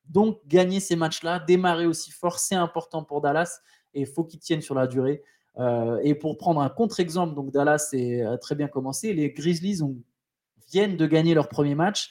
Donc, 0.08 0.40
gagner 0.46 0.80
ces 0.80 0.96
matchs-là, 0.96 1.38
démarrer 1.40 1.86
aussi 1.86 2.10
fort, 2.10 2.38
c'est 2.38 2.54
important 2.54 3.04
pour 3.04 3.20
Dallas 3.20 3.60
et 3.94 4.02
il 4.02 4.06
faut 4.06 4.24
qu'ils 4.24 4.40
tiennent 4.40 4.60
sur 4.60 4.74
la 4.74 4.86
durée. 4.86 5.22
Euh, 5.58 6.00
et 6.02 6.14
pour 6.14 6.36
prendre 6.36 6.60
un 6.60 6.68
contre-exemple, 6.68 7.34
donc 7.34 7.52
Dallas 7.52 7.90
est 7.92 8.22
euh, 8.22 8.36
très 8.36 8.54
bien 8.54 8.68
commencé. 8.68 9.12
Les 9.12 9.30
Grizzlies 9.30 9.80
viennent 10.70 10.96
de 10.96 11.06
gagner 11.06 11.34
leur 11.34 11.48
premier 11.48 11.74
match. 11.74 12.10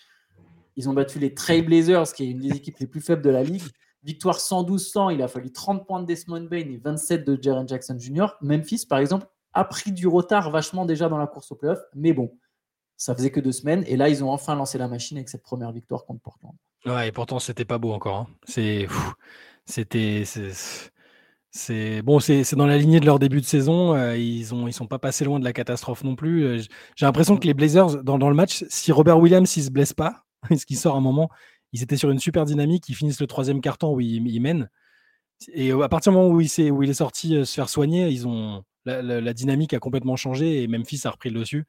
Ils 0.76 0.90
ont 0.90 0.94
battu 0.94 1.20
les 1.20 1.34
Trailblazers, 1.34 2.14
qui 2.14 2.24
est 2.24 2.32
une 2.32 2.40
des 2.40 2.56
équipes 2.56 2.78
les 2.78 2.88
plus 2.88 3.02
faibles 3.02 3.22
de 3.22 3.30
la 3.30 3.44
ligue. 3.44 3.64
Victoire 4.04 4.38
112-100, 4.38 5.14
il 5.14 5.22
a 5.22 5.28
fallu 5.28 5.52
30 5.52 5.86
points 5.86 6.02
de 6.02 6.06
Desmond 6.06 6.46
Bain 6.46 6.70
et 6.70 6.78
27 6.78 7.24
de 7.24 7.38
Jaren 7.40 7.68
Jackson 7.68 7.98
Jr. 8.00 8.28
Memphis, 8.42 8.86
par 8.88 8.98
exemple, 9.00 9.28
a 9.54 9.64
pris 9.66 9.92
du 9.92 10.08
retard 10.08 10.50
vachement 10.50 10.86
déjà 10.86 11.10
dans 11.10 11.18
la 11.18 11.28
course 11.28 11.52
au 11.52 11.56
playoff, 11.56 11.80
mais 11.94 12.14
bon, 12.14 12.38
ça 12.98 13.16
faisait 13.16 13.32
que 13.32 13.40
deux 13.40 13.52
semaines. 13.52 13.84
Et 13.88 13.98
là, 13.98 14.10
ils 14.10 14.24
ont 14.24 14.32
enfin 14.32 14.56
lancé 14.56 14.78
la 14.78 14.88
machine 14.88 15.18
avec 15.18 15.30
cette 15.30 15.44
première 15.44 15.72
victoire 15.72 16.06
contre 16.06 16.22
Portland. 16.22 16.54
Ouais, 16.86 17.08
et 17.08 17.12
pourtant, 17.12 17.40
c'était 17.40 17.66
pas 17.66 17.78
beau 17.78 17.92
encore. 17.92 18.16
Hein. 18.16 18.28
C'est, 18.46 18.88
c'était, 19.66 20.24
c'est 21.52 22.02
bon, 22.02 22.20
c'est 22.20 22.56
dans 22.56 22.66
la 22.66 22.78
lignée 22.78 23.00
de 23.00 23.06
leur 23.06 23.20
début 23.20 23.42
de 23.42 23.46
saison. 23.46 23.96
Euh, 23.96 24.18
ils 24.18 24.54
ont, 24.54 24.68
ils 24.68 24.74
sont 24.74 24.88
pas 24.88 25.00
passés 25.00 25.26
loin 25.26 25.40
de 25.40 25.44
la 25.44 25.54
catastrophe 25.54 26.04
non 26.04 26.16
plus. 26.16 26.46
Euh, 26.46 26.60
j'ai 26.96 27.06
l'impression 27.06 27.38
que 27.38 27.46
les 27.46 27.54
Blazers, 27.54 28.04
dans, 28.04 28.18
le 28.18 28.36
match, 28.36 28.64
si 28.70 28.92
Robert 28.92 29.20
Williams 29.20 29.56
il 29.58 29.64
se 29.64 29.70
blesse 29.70 29.94
pas, 29.94 30.24
ce 30.56 30.66
qui 30.66 30.76
sort 30.76 30.96
un 30.96 31.02
moment, 31.02 31.30
ils 31.74 31.84
étaient 31.84 31.98
sur 31.98 32.10
une 32.10 32.20
super 32.20 32.46
dynamique. 32.46 32.88
Ils 32.90 32.96
finissent 32.96 33.22
le 33.22 33.28
troisième 33.28 33.62
carton 33.62 33.94
où 33.94 34.00
ils, 34.00 34.40
mènent. 34.40 34.70
Et 35.54 35.72
à 35.72 35.90
partir 35.90 36.12
du 36.12 36.18
moment 36.18 36.30
où 36.30 36.40
il, 36.40 36.48
est, 36.60 36.72
où 36.72 36.84
il 36.84 36.90
est 36.90 36.94
sorti 36.94 37.36
euh, 37.36 37.46
se 37.46 37.54
faire 37.56 37.70
soigner, 37.70 38.10
ils 38.10 38.28
ont 38.28 38.64
la, 38.86 39.34
dynamique 39.34 39.74
a 39.74 39.80
complètement 39.80 40.16
changé 40.16 40.64
et 40.64 40.68
Memphis 40.68 41.02
a 41.06 41.12
repris 41.12 41.30
le 41.30 41.40
dessus. 41.40 41.66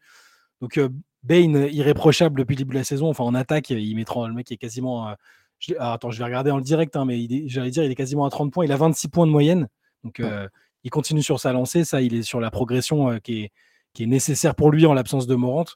Donc 0.61 0.81
Bain, 1.22 1.66
irréprochable 1.66 2.40
depuis 2.40 2.55
le 2.55 2.59
début 2.59 2.75
de 2.75 2.79
la 2.79 2.85
saison. 2.85 3.09
Enfin, 3.09 3.25
en 3.25 3.35
attaque, 3.35 3.70
il 3.70 3.94
mettra 3.94 4.27
le 4.27 4.35
mec 4.35 4.46
qui 4.46 4.55
est 4.55 4.59
quasiment. 4.59 5.14
Ah, 5.79 5.92
attends, 5.92 6.11
je 6.11 6.18
vais 6.18 6.25
regarder 6.25 6.51
en 6.51 6.61
direct, 6.61 6.96
hein, 6.96 7.05
mais 7.05 7.27
j'allais 7.46 7.70
dire, 7.70 7.85
il 7.85 7.90
est 7.90 7.94
quasiment 7.94 8.25
à 8.25 8.31
30 8.31 8.53
points. 8.53 8.64
Il 8.64 8.72
a 8.72 8.77
26 8.77 9.09
points 9.09 9.27
de 9.27 9.33
moyenne. 9.33 9.68
Donc, 10.03 10.18
euh, 10.18 10.48
il 10.83 10.90
continue 10.90 11.22
sur 11.22 11.38
sa 11.38 11.53
lancée. 11.53 11.85
Ça, 11.85 12.03
il 12.03 12.14
est 12.14 12.22
sur 12.22 12.40
la 12.40 12.51
progression 12.51 13.11
euh, 13.11 13.18
qui, 13.18 13.42
est, 13.42 13.53
qui, 13.94 14.03
est, 14.03 14.07
nécessaire 14.07 14.57
pour 14.57 14.72
lui 14.72 14.87
en 14.87 14.94
l'absence 14.94 15.29
de 15.29 15.35
Morant. 15.37 15.66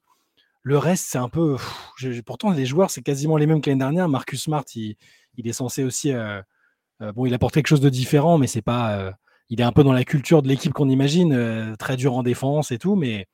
Le 0.63 0.79
reste, 0.79 1.07
c'est 1.09 1.19
un 1.19 1.29
peu. 1.29 1.57
pourtant, 2.25 2.51
les 2.51 2.67
joueurs, 2.67 2.91
c'est 2.91 3.03
quasiment 3.03 3.37
les 3.37 3.47
mêmes 3.47 3.61
que 3.61 3.71
l'année 3.71 3.79
dernière. 3.79 4.09
Marcus 4.09 4.43
Smart, 4.43 4.65
il, 4.75 4.97
il 5.37 5.47
est 5.47 5.53
censé 5.53 5.85
aussi. 5.85 6.13
Euh, 6.13 6.43
bon, 7.15 7.27
il 7.27 7.35
apporte 7.35 7.55
quelque 7.55 7.69
chose 7.69 7.81
de 7.81 7.91
différent, 7.91 8.39
mais 8.39 8.49
c'est 8.49 8.63
pas. 8.63 9.17
Il 9.49 9.61
est 9.61 9.65
un 9.65 9.73
peu 9.73 9.85
dans 9.85 9.93
la 9.93 10.05
culture 10.05 10.43
de 10.43 10.49
l'équipe 10.49 10.73
qu'on 10.73 10.89
imagine, 10.89 11.77
très 11.79 11.97
dur 11.97 12.15
en 12.15 12.23
défense 12.23 12.73
et 12.73 12.79
tout, 12.79 12.97
mais 12.97 13.27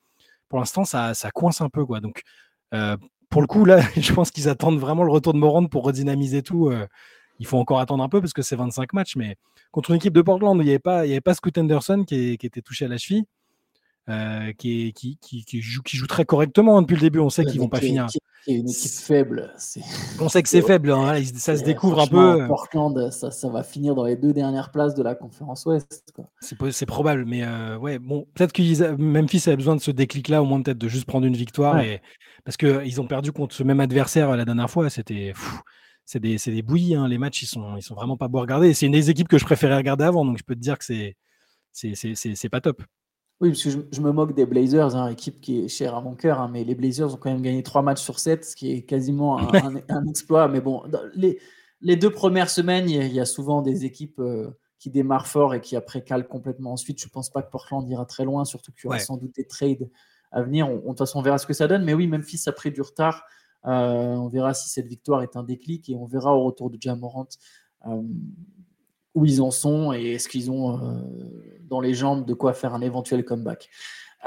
pour 0.48 0.58
l'instant, 0.58 0.84
ça, 0.84 1.14
coince 1.34 1.60
un 1.60 1.68
peu. 1.68 1.84
Quoi. 1.86 2.00
Donc, 2.00 2.22
pour 3.32 3.40
le 3.40 3.48
coup, 3.48 3.64
là, 3.64 3.80
je 3.96 4.12
pense 4.12 4.30
qu'ils 4.30 4.48
attendent 4.48 4.78
vraiment 4.78 5.02
le 5.02 5.10
retour 5.10 5.32
de 5.32 5.38
Morand 5.38 5.66
pour 5.66 5.84
redynamiser 5.84 6.42
tout. 6.42 6.68
Euh, 6.68 6.86
il 7.40 7.46
faut 7.46 7.58
encore 7.58 7.80
attendre 7.80 8.04
un 8.04 8.08
peu 8.08 8.20
parce 8.20 8.34
que 8.34 8.42
c'est 8.42 8.54
25 8.54 8.92
matchs, 8.92 9.16
mais 9.16 9.36
contre 9.72 9.90
une 9.90 9.96
équipe 9.96 10.12
de 10.12 10.22
Portland 10.22 10.56
il 10.60 10.64
n'y 10.64 10.70
avait 10.70 10.78
pas, 10.78 11.06
il 11.06 11.20
pas 11.22 11.34
Scoot 11.34 11.56
Henderson 11.58 12.04
qui, 12.06 12.34
était 12.34 12.60
touché 12.60 12.84
à 12.84 12.88
la 12.88 12.98
cheville, 12.98 13.24
euh, 14.08 14.52
qui, 14.52 14.92
qui, 14.92 15.16
qui, 15.20 15.62
joue, 15.62 15.82
qui 15.82 15.96
joue 15.96 16.06
très 16.06 16.24
correctement 16.24 16.76
hein, 16.76 16.82
depuis 16.82 16.96
le 16.96 17.00
début. 17.00 17.20
On 17.20 17.30
sait 17.30 17.44
qu'ils 17.44 17.60
vont 17.60 17.68
pas 17.68 17.80
finir. 17.80 18.08
C'est 18.44 18.52
une 18.52 18.68
équipe 18.68 18.90
faible. 18.90 19.52
On 20.18 20.28
sait 20.28 20.42
que 20.42 20.48
c'est 20.48 20.62
faible, 20.62 20.90
hein, 20.90 21.22
ça 21.36 21.56
se 21.56 21.62
découvre 21.62 22.00
un 22.00 22.08
peu. 22.08 22.44
Portland, 22.48 23.10
ça, 23.12 23.30
ça, 23.30 23.48
va 23.48 23.62
finir 23.62 23.94
dans 23.94 24.04
les 24.04 24.16
deux 24.16 24.32
dernières 24.32 24.72
places 24.72 24.96
de 24.96 25.02
la 25.04 25.14
conférence 25.14 25.64
Ouest. 25.66 26.12
C'est 26.40 26.86
probable, 26.86 27.24
mais 27.24 27.44
euh, 27.44 27.78
ouais, 27.78 28.00
bon, 28.00 28.26
peut-être 28.34 28.52
que 28.52 28.96
Memphis 28.96 29.48
a 29.48 29.54
besoin 29.54 29.76
de 29.76 29.80
ce 29.80 29.92
déclic-là, 29.92 30.42
au 30.42 30.46
moins 30.46 30.60
peut-être 30.60 30.78
de 30.78 30.88
juste 30.88 31.04
prendre 31.06 31.24
une 31.24 31.36
victoire 31.36 31.78
et 31.80 32.02
parce 32.44 32.56
qu'ils 32.56 33.00
ont 33.00 33.06
perdu 33.06 33.30
contre 33.30 33.54
ce 33.54 33.62
même 33.62 33.78
adversaire 33.78 34.30
euh, 34.30 34.36
la 34.36 34.44
dernière 34.44 34.68
fois. 34.68 34.90
C'était 34.90 35.32
c'est 36.04 36.18
des, 36.18 36.36
des, 36.36 36.62
bouillies. 36.62 36.96
Hein. 36.96 37.06
Les 37.06 37.18
matchs, 37.18 37.42
ils 37.42 37.46
sont, 37.46 37.76
ils 37.76 37.82
sont 37.82 37.94
vraiment 37.94 38.16
pas 38.16 38.26
beaux 38.26 38.38
à 38.38 38.42
regarder. 38.42 38.74
C'est 38.74 38.86
une 38.86 38.92
des 38.92 39.10
équipes 39.10 39.28
que 39.28 39.38
je 39.38 39.44
préférais 39.44 39.76
regarder 39.76 40.04
avant, 40.04 40.24
donc 40.24 40.38
je 40.38 40.42
peux 40.42 40.56
te 40.56 40.60
dire 40.60 40.76
que 40.78 40.84
c'est 40.84 42.48
pas 42.50 42.60
top. 42.60 42.82
Oui, 43.42 43.50
parce 43.50 43.64
que 43.64 43.70
je, 43.70 44.00
me 44.00 44.12
moque 44.12 44.36
des 44.36 44.46
Blazers, 44.46 44.94
hein, 44.94 45.08
équipe 45.08 45.40
qui 45.40 45.64
est 45.64 45.68
chère 45.68 45.96
à 45.96 46.00
mon 46.00 46.14
cœur, 46.14 46.40
hein, 46.40 46.48
mais 46.52 46.62
les 46.62 46.76
Blazers 46.76 47.12
ont 47.12 47.16
quand 47.16 47.28
même 47.28 47.42
gagné 47.42 47.64
trois 47.64 47.82
matchs 47.82 48.00
sur 48.00 48.20
7, 48.20 48.44
ce 48.44 48.54
qui 48.54 48.70
est 48.70 48.82
quasiment 48.82 49.36
un, 49.52 50.06
exploit. 50.08 50.46
Mais 50.46 50.60
bon, 50.60 50.84
les, 51.16 51.40
les, 51.80 51.96
deux 51.96 52.10
premières 52.10 52.48
semaines, 52.48 52.88
il 52.88 53.12
y, 53.12 53.18
a 53.18 53.24
souvent 53.24 53.60
des 53.60 53.84
équipes 53.84 54.20
euh, 54.20 54.48
qui 54.78 54.90
démarrent 54.90 55.26
fort 55.26 55.56
et 55.56 55.60
qui 55.60 55.74
après 55.74 56.04
calent 56.04 56.28
complètement 56.28 56.72
ensuite. 56.72 57.00
Je 57.00 57.06
ne 57.06 57.10
pense 57.10 57.30
pas 57.30 57.42
que 57.42 57.50
Portland 57.50 57.84
ira 57.88 58.06
très 58.06 58.24
loin, 58.24 58.44
surtout 58.44 58.70
qu'il 58.70 58.84
y 58.84 58.86
aura 58.86 59.00
sans 59.00 59.16
doute 59.16 59.34
des 59.34 59.44
trades 59.44 59.90
à 60.30 60.42
venir. 60.42 60.68
de 60.68 60.78
toute 60.78 60.98
façon, 60.98 61.18
on 61.18 61.22
verra 61.22 61.38
ce 61.38 61.46
que 61.46 61.52
ça 61.52 61.66
donne. 61.66 61.82
Mais 61.82 61.94
oui, 61.94 62.06
Memphis 62.06 62.44
a 62.46 62.52
pris 62.52 62.70
du 62.70 62.80
retard. 62.80 63.24
Euh, 63.66 64.14
on 64.14 64.28
verra 64.28 64.54
si 64.54 64.68
cette 64.68 64.86
victoire 64.86 65.20
est 65.22 65.34
un 65.34 65.42
déclic 65.42 65.88
et 65.88 65.96
on 65.96 66.06
verra 66.06 66.32
au 66.32 66.44
retour 66.44 66.70
de 66.70 66.78
Jamorant 66.80 67.28
euh, 67.86 68.02
où 69.14 69.26
ils 69.26 69.42
en 69.42 69.50
sont 69.50 69.92
et 69.92 70.12
est-ce 70.12 70.28
qu'ils 70.28 70.50
ont 70.50 70.78
euh, 70.78 71.00
dans 71.68 71.80
les 71.80 71.94
jambes 71.94 72.26
de 72.26 72.34
quoi 72.34 72.52
faire 72.52 72.74
un 72.74 72.80
éventuel 72.80 73.24
comeback. 73.24 73.68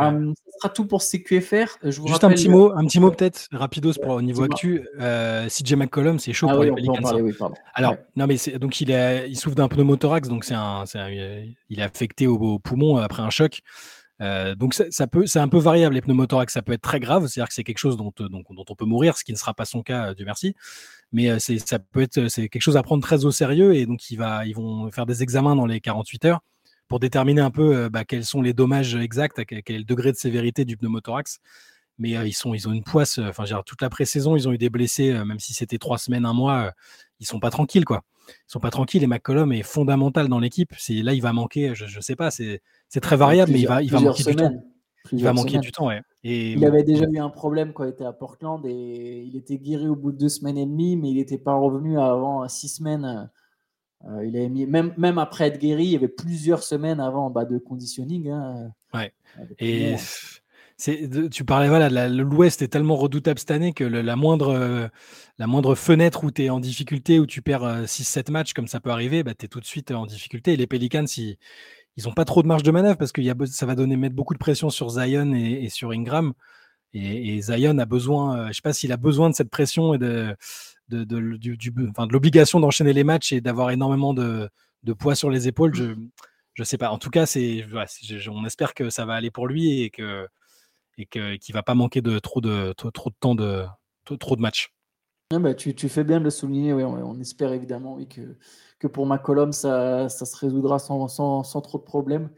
Euh, 0.02 0.34
ça 0.36 0.58
sera 0.60 0.70
tout 0.74 0.86
pour 0.86 1.02
CQFR. 1.02 1.78
Je 1.82 2.02
vous 2.02 2.08
Juste 2.08 2.26
un 2.26 2.30
petit 2.30 2.50
mot, 2.50 2.74
un 2.76 2.84
petit 2.86 3.00
mot 3.00 3.12
peut-être 3.12 3.48
rapidos 3.54 3.94
pour 3.94 4.16
au 4.16 4.22
niveau 4.22 4.44
actu. 4.44 4.86
Euh, 5.00 5.48
CJ 5.48 5.76
McCollum, 5.76 6.20
c'est 6.20 6.34
chaud 6.34 6.48
ah 6.50 6.56
pour 6.56 6.64
les 6.66 6.72
Pelicans. 6.74 7.54
Alors, 7.74 7.96
non 8.18 8.28
mais 8.28 8.36
donc 8.60 8.82
il, 8.82 8.90
il 8.90 9.38
souffre 9.38 9.56
d'un 9.56 9.70
pneumothorax, 9.70 10.28
donc 10.28 10.44
c'est 10.44 10.54
un, 10.54 10.84
il 11.70 11.80
est 11.80 11.84
affecté 11.84 12.28
au, 12.28 12.36
au, 12.36 12.60
poumon 12.60 12.98
après 12.98 13.24
un 13.24 13.30
choc. 13.30 13.62
Euh, 14.22 14.56
donc 14.56 14.74
ça, 14.74 15.08
peut, 15.08 15.26
c'est 15.26 15.40
un 15.40 15.50
peu 15.50 15.58
variable 15.58 15.96
les 15.96 16.02
pneumothorax, 16.02 16.54
ça 16.54 16.62
peut 16.62 16.72
être 16.72 16.82
très 16.82 17.00
grave, 17.00 17.28
c'est-à-dire 17.28 17.50
que 17.50 17.54
c'est 17.54 17.66
quelque 17.66 17.80
chose 17.80 17.98
dont, 17.98 18.14
euh, 18.22 18.30
dont, 18.30 18.66
on 18.70 18.76
peut 18.76 18.86
mourir, 18.86 19.18
ce 19.18 19.26
qui 19.26 19.34
ne 19.34 19.38
sera 19.38 19.54
pas 19.54 19.66
son 19.66 19.84
cas, 19.84 20.14
Dieu 20.14 20.26
merci. 20.26 20.56
Mais 21.16 21.30
euh, 21.30 21.40
c'est, 21.40 21.58
ça 21.60 21.80
peut 21.80 22.02
être, 22.02 22.28
c'est 22.28 22.50
quelque 22.50 22.62
chose 22.62 22.76
à 22.76 22.84
prendre 22.84 23.02
très 23.02 23.24
au 23.24 23.32
sérieux 23.32 23.74
et 23.74 23.86
donc 23.86 24.12
il 24.12 24.18
va, 24.18 24.46
ils 24.46 24.54
vont 24.54 24.92
faire 24.92 25.06
des 25.06 25.24
examens 25.24 25.56
dans 25.56 25.66
les 25.66 25.80
48 25.80 26.26
heures 26.26 26.42
pour 26.90 27.00
déterminer 27.00 27.40
un 27.40 27.52
peu 27.52 27.88
bah, 27.88 28.04
quels 28.04 28.26
sont 28.26 28.42
les 28.42 28.54
dommages 28.54 28.96
exacts, 28.96 29.46
quel, 29.46 29.60
est 29.66 29.78
le 29.78 29.86
degré 29.86 30.12
de 30.12 30.18
sévérité 30.18 30.66
du 30.66 30.76
pneumothorax. 30.76 31.40
Mais 31.98 32.12
ils, 32.12 32.34
sont, 32.34 32.54
ils 32.54 32.68
ont 32.68 32.74
une 32.74 32.84
poisse, 32.84 33.20
enfin, 33.20 33.46
toute 33.66 33.82
la 33.82 33.90
pré-saison, 33.90 34.36
ils 34.36 34.50
ont 34.50 34.52
eu 34.52 34.58
des 34.58 34.70
blessés, 34.70 35.14
même 35.14 35.40
si 35.40 35.54
c'était 35.54 35.78
trois 35.78 35.98
semaines, 35.98 36.26
un 36.26 36.34
mois, 36.34 36.74
ils 37.22 37.26
sont 37.26 37.40
pas 37.40 37.50
tranquilles, 37.50 37.86
quoi. 37.86 38.04
Ils 38.28 38.52
sont 38.52 38.60
pas 38.60 38.70
tranquilles 38.70 39.02
et 39.02 39.08
McCollum 39.08 39.54
est 39.54 39.64
fondamental 39.64 40.28
dans 40.28 40.40
l'équipe. 40.40 40.74
C'est, 40.78 41.02
là, 41.02 41.14
il 41.14 41.22
va 41.22 41.32
manquer, 41.32 41.74
je, 41.74 41.86
je 41.86 42.00
sais 42.02 42.18
pas, 42.18 42.30
c'est, 42.30 42.62
c'est 42.90 43.00
très 43.00 43.16
variable, 43.16 43.54
mais 43.54 43.62
il 43.62 43.68
va, 43.68 43.82
il 43.82 43.90
va 43.90 44.02
manquer 44.02 44.24
du 44.24 44.36
temps. 44.36 44.52
Il 45.12 45.24
va 45.24 45.34
manquer 45.34 45.60
du 45.60 45.72
temps, 45.72 45.92
Et 46.24 46.54
il 46.54 46.66
avait 46.66 46.84
déjà 46.84 47.06
eu 47.06 47.20
un 47.20 47.30
problème 47.30 47.74
quand 47.74 47.84
il 47.84 47.90
était 47.90 48.06
à 48.06 48.14
Portland 48.14 48.66
et 48.66 49.24
il 49.26 49.36
était 49.36 49.58
guéri 49.58 49.88
au 49.88 49.96
bout 49.96 50.12
de 50.12 50.18
deux 50.18 50.30
semaines 50.30 50.58
et 50.58 50.66
demie, 50.66 50.96
mais 50.98 51.10
il 51.10 51.16
n'était 51.16 51.38
pas 51.38 51.56
revenu 51.56 52.00
avant 52.00 52.48
six 52.48 52.70
semaines. 52.70 53.30
Euh, 54.08 54.26
il 54.26 54.36
avait 54.38 54.50
mis, 54.50 54.66
même, 54.66 54.94
même 54.98 55.18
après 55.18 55.48
être 55.48 55.60
guéri, 55.60 55.86
il 55.86 55.92
y 55.92 55.96
avait 55.96 56.08
plusieurs 56.08 56.64
semaines 56.64 57.00
avant 57.00 57.30
bah, 57.30 57.46
de 57.46 57.58
conditioning. 57.58 58.30
Hein, 58.30 58.72
ouais. 58.94 59.14
Et 59.60 59.96
tu 61.32 61.46
parlais, 61.46 61.70
voilà, 61.70 62.10
l'Ouest 62.10 62.62
est 62.62 62.68
tellement 62.68 62.98
redoutable 62.98 63.40
cette 63.40 63.52
année 63.52 63.74
que 63.74 63.84
la, 63.84 64.16
moindre, 64.16 64.90
la 65.38 65.48
moindre 65.48 65.74
fenêtre 65.74 66.24
où 66.24 66.32
tu 66.32 66.44
es 66.44 66.50
en 66.50 66.60
difficulté, 66.60 67.20
où 67.20 67.26
tu 67.26 67.42
perds 67.42 67.86
6-7 67.86 68.32
matchs, 68.32 68.54
comme 68.54 68.68
ça 68.68 68.80
peut 68.80 68.90
arriver, 68.90 69.24
bah, 69.24 69.34
tu 69.34 69.46
es 69.46 69.48
tout 69.48 69.62
de 69.62 69.66
suite 69.66 69.92
en 69.92 70.06
difficulté. 70.06 70.54
Et 70.54 70.58
les 70.58 70.68
Pelicans, 70.68 71.08
si, 71.08 71.38
ils 71.98 72.06
n'ont 72.06 72.14
pas 72.14 72.26
trop 72.26 72.42
de 72.42 72.48
marge 72.48 72.64
de 72.64 72.72
manœuvre 72.72 72.98
parce 72.98 73.12
que 73.12 73.22
y 73.22 73.30
a, 73.30 73.36
ça 73.46 73.66
va 73.66 73.76
donner 73.76 73.96
mettre 73.96 74.16
beaucoup 74.16 74.34
de 74.34 74.40
pression 74.40 74.70
sur 74.70 74.90
Zion 74.90 75.34
et, 75.34 75.70
sur 75.70 75.92
Ingram. 75.92 76.34
Et, 76.94 77.42
Zion 77.42 77.78
a 77.78 77.86
besoin, 77.86 78.38
euh, 78.38 78.44
je 78.44 78.48
ne 78.50 78.54
sais 78.54 78.62
pas 78.62 78.74
s'il 78.74 78.92
a 78.92 78.98
besoin 78.98 79.30
de 79.30 79.36
cette 79.36 79.50
pression 79.50 79.94
et 79.94 79.98
de, 79.98 80.36
l'obligation 80.90 82.60
d'enchaîner 82.60 82.94
les 82.94 83.04
matchs 83.04 83.34
et 83.34 83.42
d'avoir 83.42 83.72
énormément 83.72 84.14
de, 84.14 84.50
poids 84.98 85.16
sur 85.16 85.30
les 85.30 85.48
épaules. 85.48 85.74
Je 85.74 85.94
ne 86.58 86.64
sais 86.64 86.78
pas. 86.78 86.90
En 86.90 86.98
tout 86.98 87.10
cas, 87.10 87.26
c'est, 87.26 87.66
on 88.30 88.46
espère 88.46 88.74
que 88.74 88.90
ça 88.90 89.06
va 89.06 89.14
aller 89.14 89.32
pour 89.32 89.48
lui 89.48 89.82
et 89.82 89.90
que 89.90 90.28
et 90.98 91.06
qu'il 91.06 91.22
ne 91.22 91.54
va 91.54 91.64
pas 91.64 91.76
manquer 91.76 92.02
de 92.02 92.20
trop 92.20 92.40
de, 92.40 92.72
trop, 92.74 93.10
de 93.10 93.16
temps 93.20 93.36
de 93.36 93.66
trop, 94.18 94.38
de 94.38 94.42
matchs. 94.42 94.72
Ah 95.34 95.40
bah, 95.40 95.54
tu, 95.54 95.76
tu, 95.76 95.90
fais 95.90 96.06
bien 96.06 96.20
de 96.20 96.24
le 96.24 96.30
souligner. 96.30 96.72
Oui, 96.72 96.84
on, 96.84 96.94
on 96.94 97.20
espère 97.20 97.52
évidemment 97.52 97.96
oui, 97.96 98.08
que 98.08 98.38
que 98.86 98.92
pour 98.92 99.06
ma 99.06 99.18
colonne, 99.18 99.52
ça, 99.52 100.10
ça 100.10 100.26
se 100.26 100.38
résoudra 100.38 100.80
sans, 100.80 101.08
sans, 101.08 101.62
trop 101.62 101.80
de 101.80 101.84
problèmes. 101.84 102.30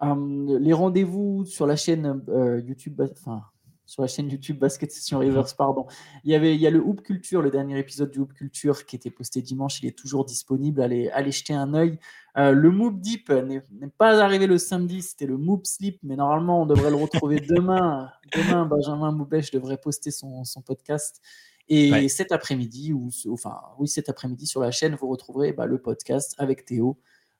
Hum, 0.00 0.58
les 0.58 0.72
rendez-vous 0.74 1.44
sur 1.46 1.66
la 1.66 1.76
chaîne 1.76 2.22
euh, 2.28 2.60
YouTube, 2.60 3.00
enfin, 3.00 3.42
sur 3.86 4.02
la 4.02 4.08
chaîne 4.08 4.28
YouTube 4.28 4.58
Basket 4.58 4.92
Session 4.92 5.18
Rivers, 5.20 5.56
pardon. 5.56 5.86
Il 6.24 6.32
y, 6.32 6.34
avait, 6.34 6.54
il 6.54 6.60
y 6.60 6.66
a 6.66 6.70
le 6.70 6.80
Hoop 6.80 7.00
Culture, 7.02 7.40
le 7.40 7.50
dernier 7.50 7.78
épisode 7.78 8.10
du 8.10 8.18
Hoop 8.18 8.34
Culture 8.34 8.84
qui 8.84 8.96
était 8.96 9.10
posté 9.10 9.40
dimanche, 9.40 9.80
il 9.82 9.86
est 9.86 9.96
toujours 9.96 10.26
disponible, 10.26 10.82
allez, 10.82 11.08
allez 11.10 11.30
jeter 11.30 11.54
un 11.54 11.72
œil. 11.72 11.98
Euh, 12.36 12.52
le 12.52 12.70
Moop 12.70 13.00
Deep 13.00 13.30
n'est 13.30 13.62
pas 13.96 14.22
arrivé 14.22 14.46
le 14.46 14.58
samedi, 14.58 15.00
c'était 15.00 15.26
le 15.26 15.38
Moop 15.38 15.66
Sleep, 15.66 15.98
mais 16.02 16.16
normalement 16.16 16.62
on 16.62 16.66
devrait 16.66 16.90
le 16.90 16.96
retrouver 16.96 17.40
demain. 17.48 18.10
Demain, 18.34 18.66
Benjamin 18.66 19.12
Moubèche 19.12 19.50
devrait 19.50 19.78
poster 19.78 20.10
son, 20.10 20.44
son 20.44 20.60
podcast. 20.60 21.22
Et 21.68 22.08
cet 22.08 22.30
après-midi, 22.32 22.92
ou 22.92 23.10
enfin 23.30 23.60
oui, 23.78 23.88
cet 23.88 24.08
après-midi 24.08 24.46
sur 24.46 24.60
la 24.60 24.70
chaîne, 24.70 24.94
vous 24.94 25.08
retrouverez 25.08 25.52
bah, 25.52 25.66
le 25.66 25.78
podcast 25.78 26.34
avec 26.38 26.64
Théo, 26.64 26.98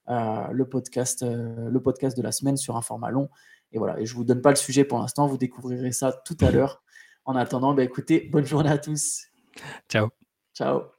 euh, 0.09 0.47
le, 0.51 0.67
podcast, 0.67 1.23
euh, 1.23 1.69
le 1.69 1.81
podcast 1.81 2.17
de 2.17 2.21
la 2.21 2.31
semaine 2.31 2.57
sur 2.57 2.75
un 2.75 2.81
format 2.81 3.09
long. 3.09 3.29
Et 3.71 3.77
voilà, 3.77 3.99
et 3.99 4.05
je 4.05 4.13
ne 4.13 4.17
vous 4.17 4.23
donne 4.23 4.41
pas 4.41 4.49
le 4.49 4.55
sujet 4.55 4.83
pour 4.83 4.99
l'instant, 4.99 5.27
vous 5.27 5.37
découvrirez 5.37 5.91
ça 5.91 6.11
tout 6.25 6.37
à 6.41 6.51
l'heure. 6.51 6.83
En 7.25 7.35
attendant, 7.35 7.73
bah, 7.73 7.83
écoutez, 7.83 8.29
bonne 8.31 8.45
journée 8.45 8.69
à 8.69 8.77
tous. 8.77 9.27
Ciao. 9.89 10.09
Ciao. 10.53 10.96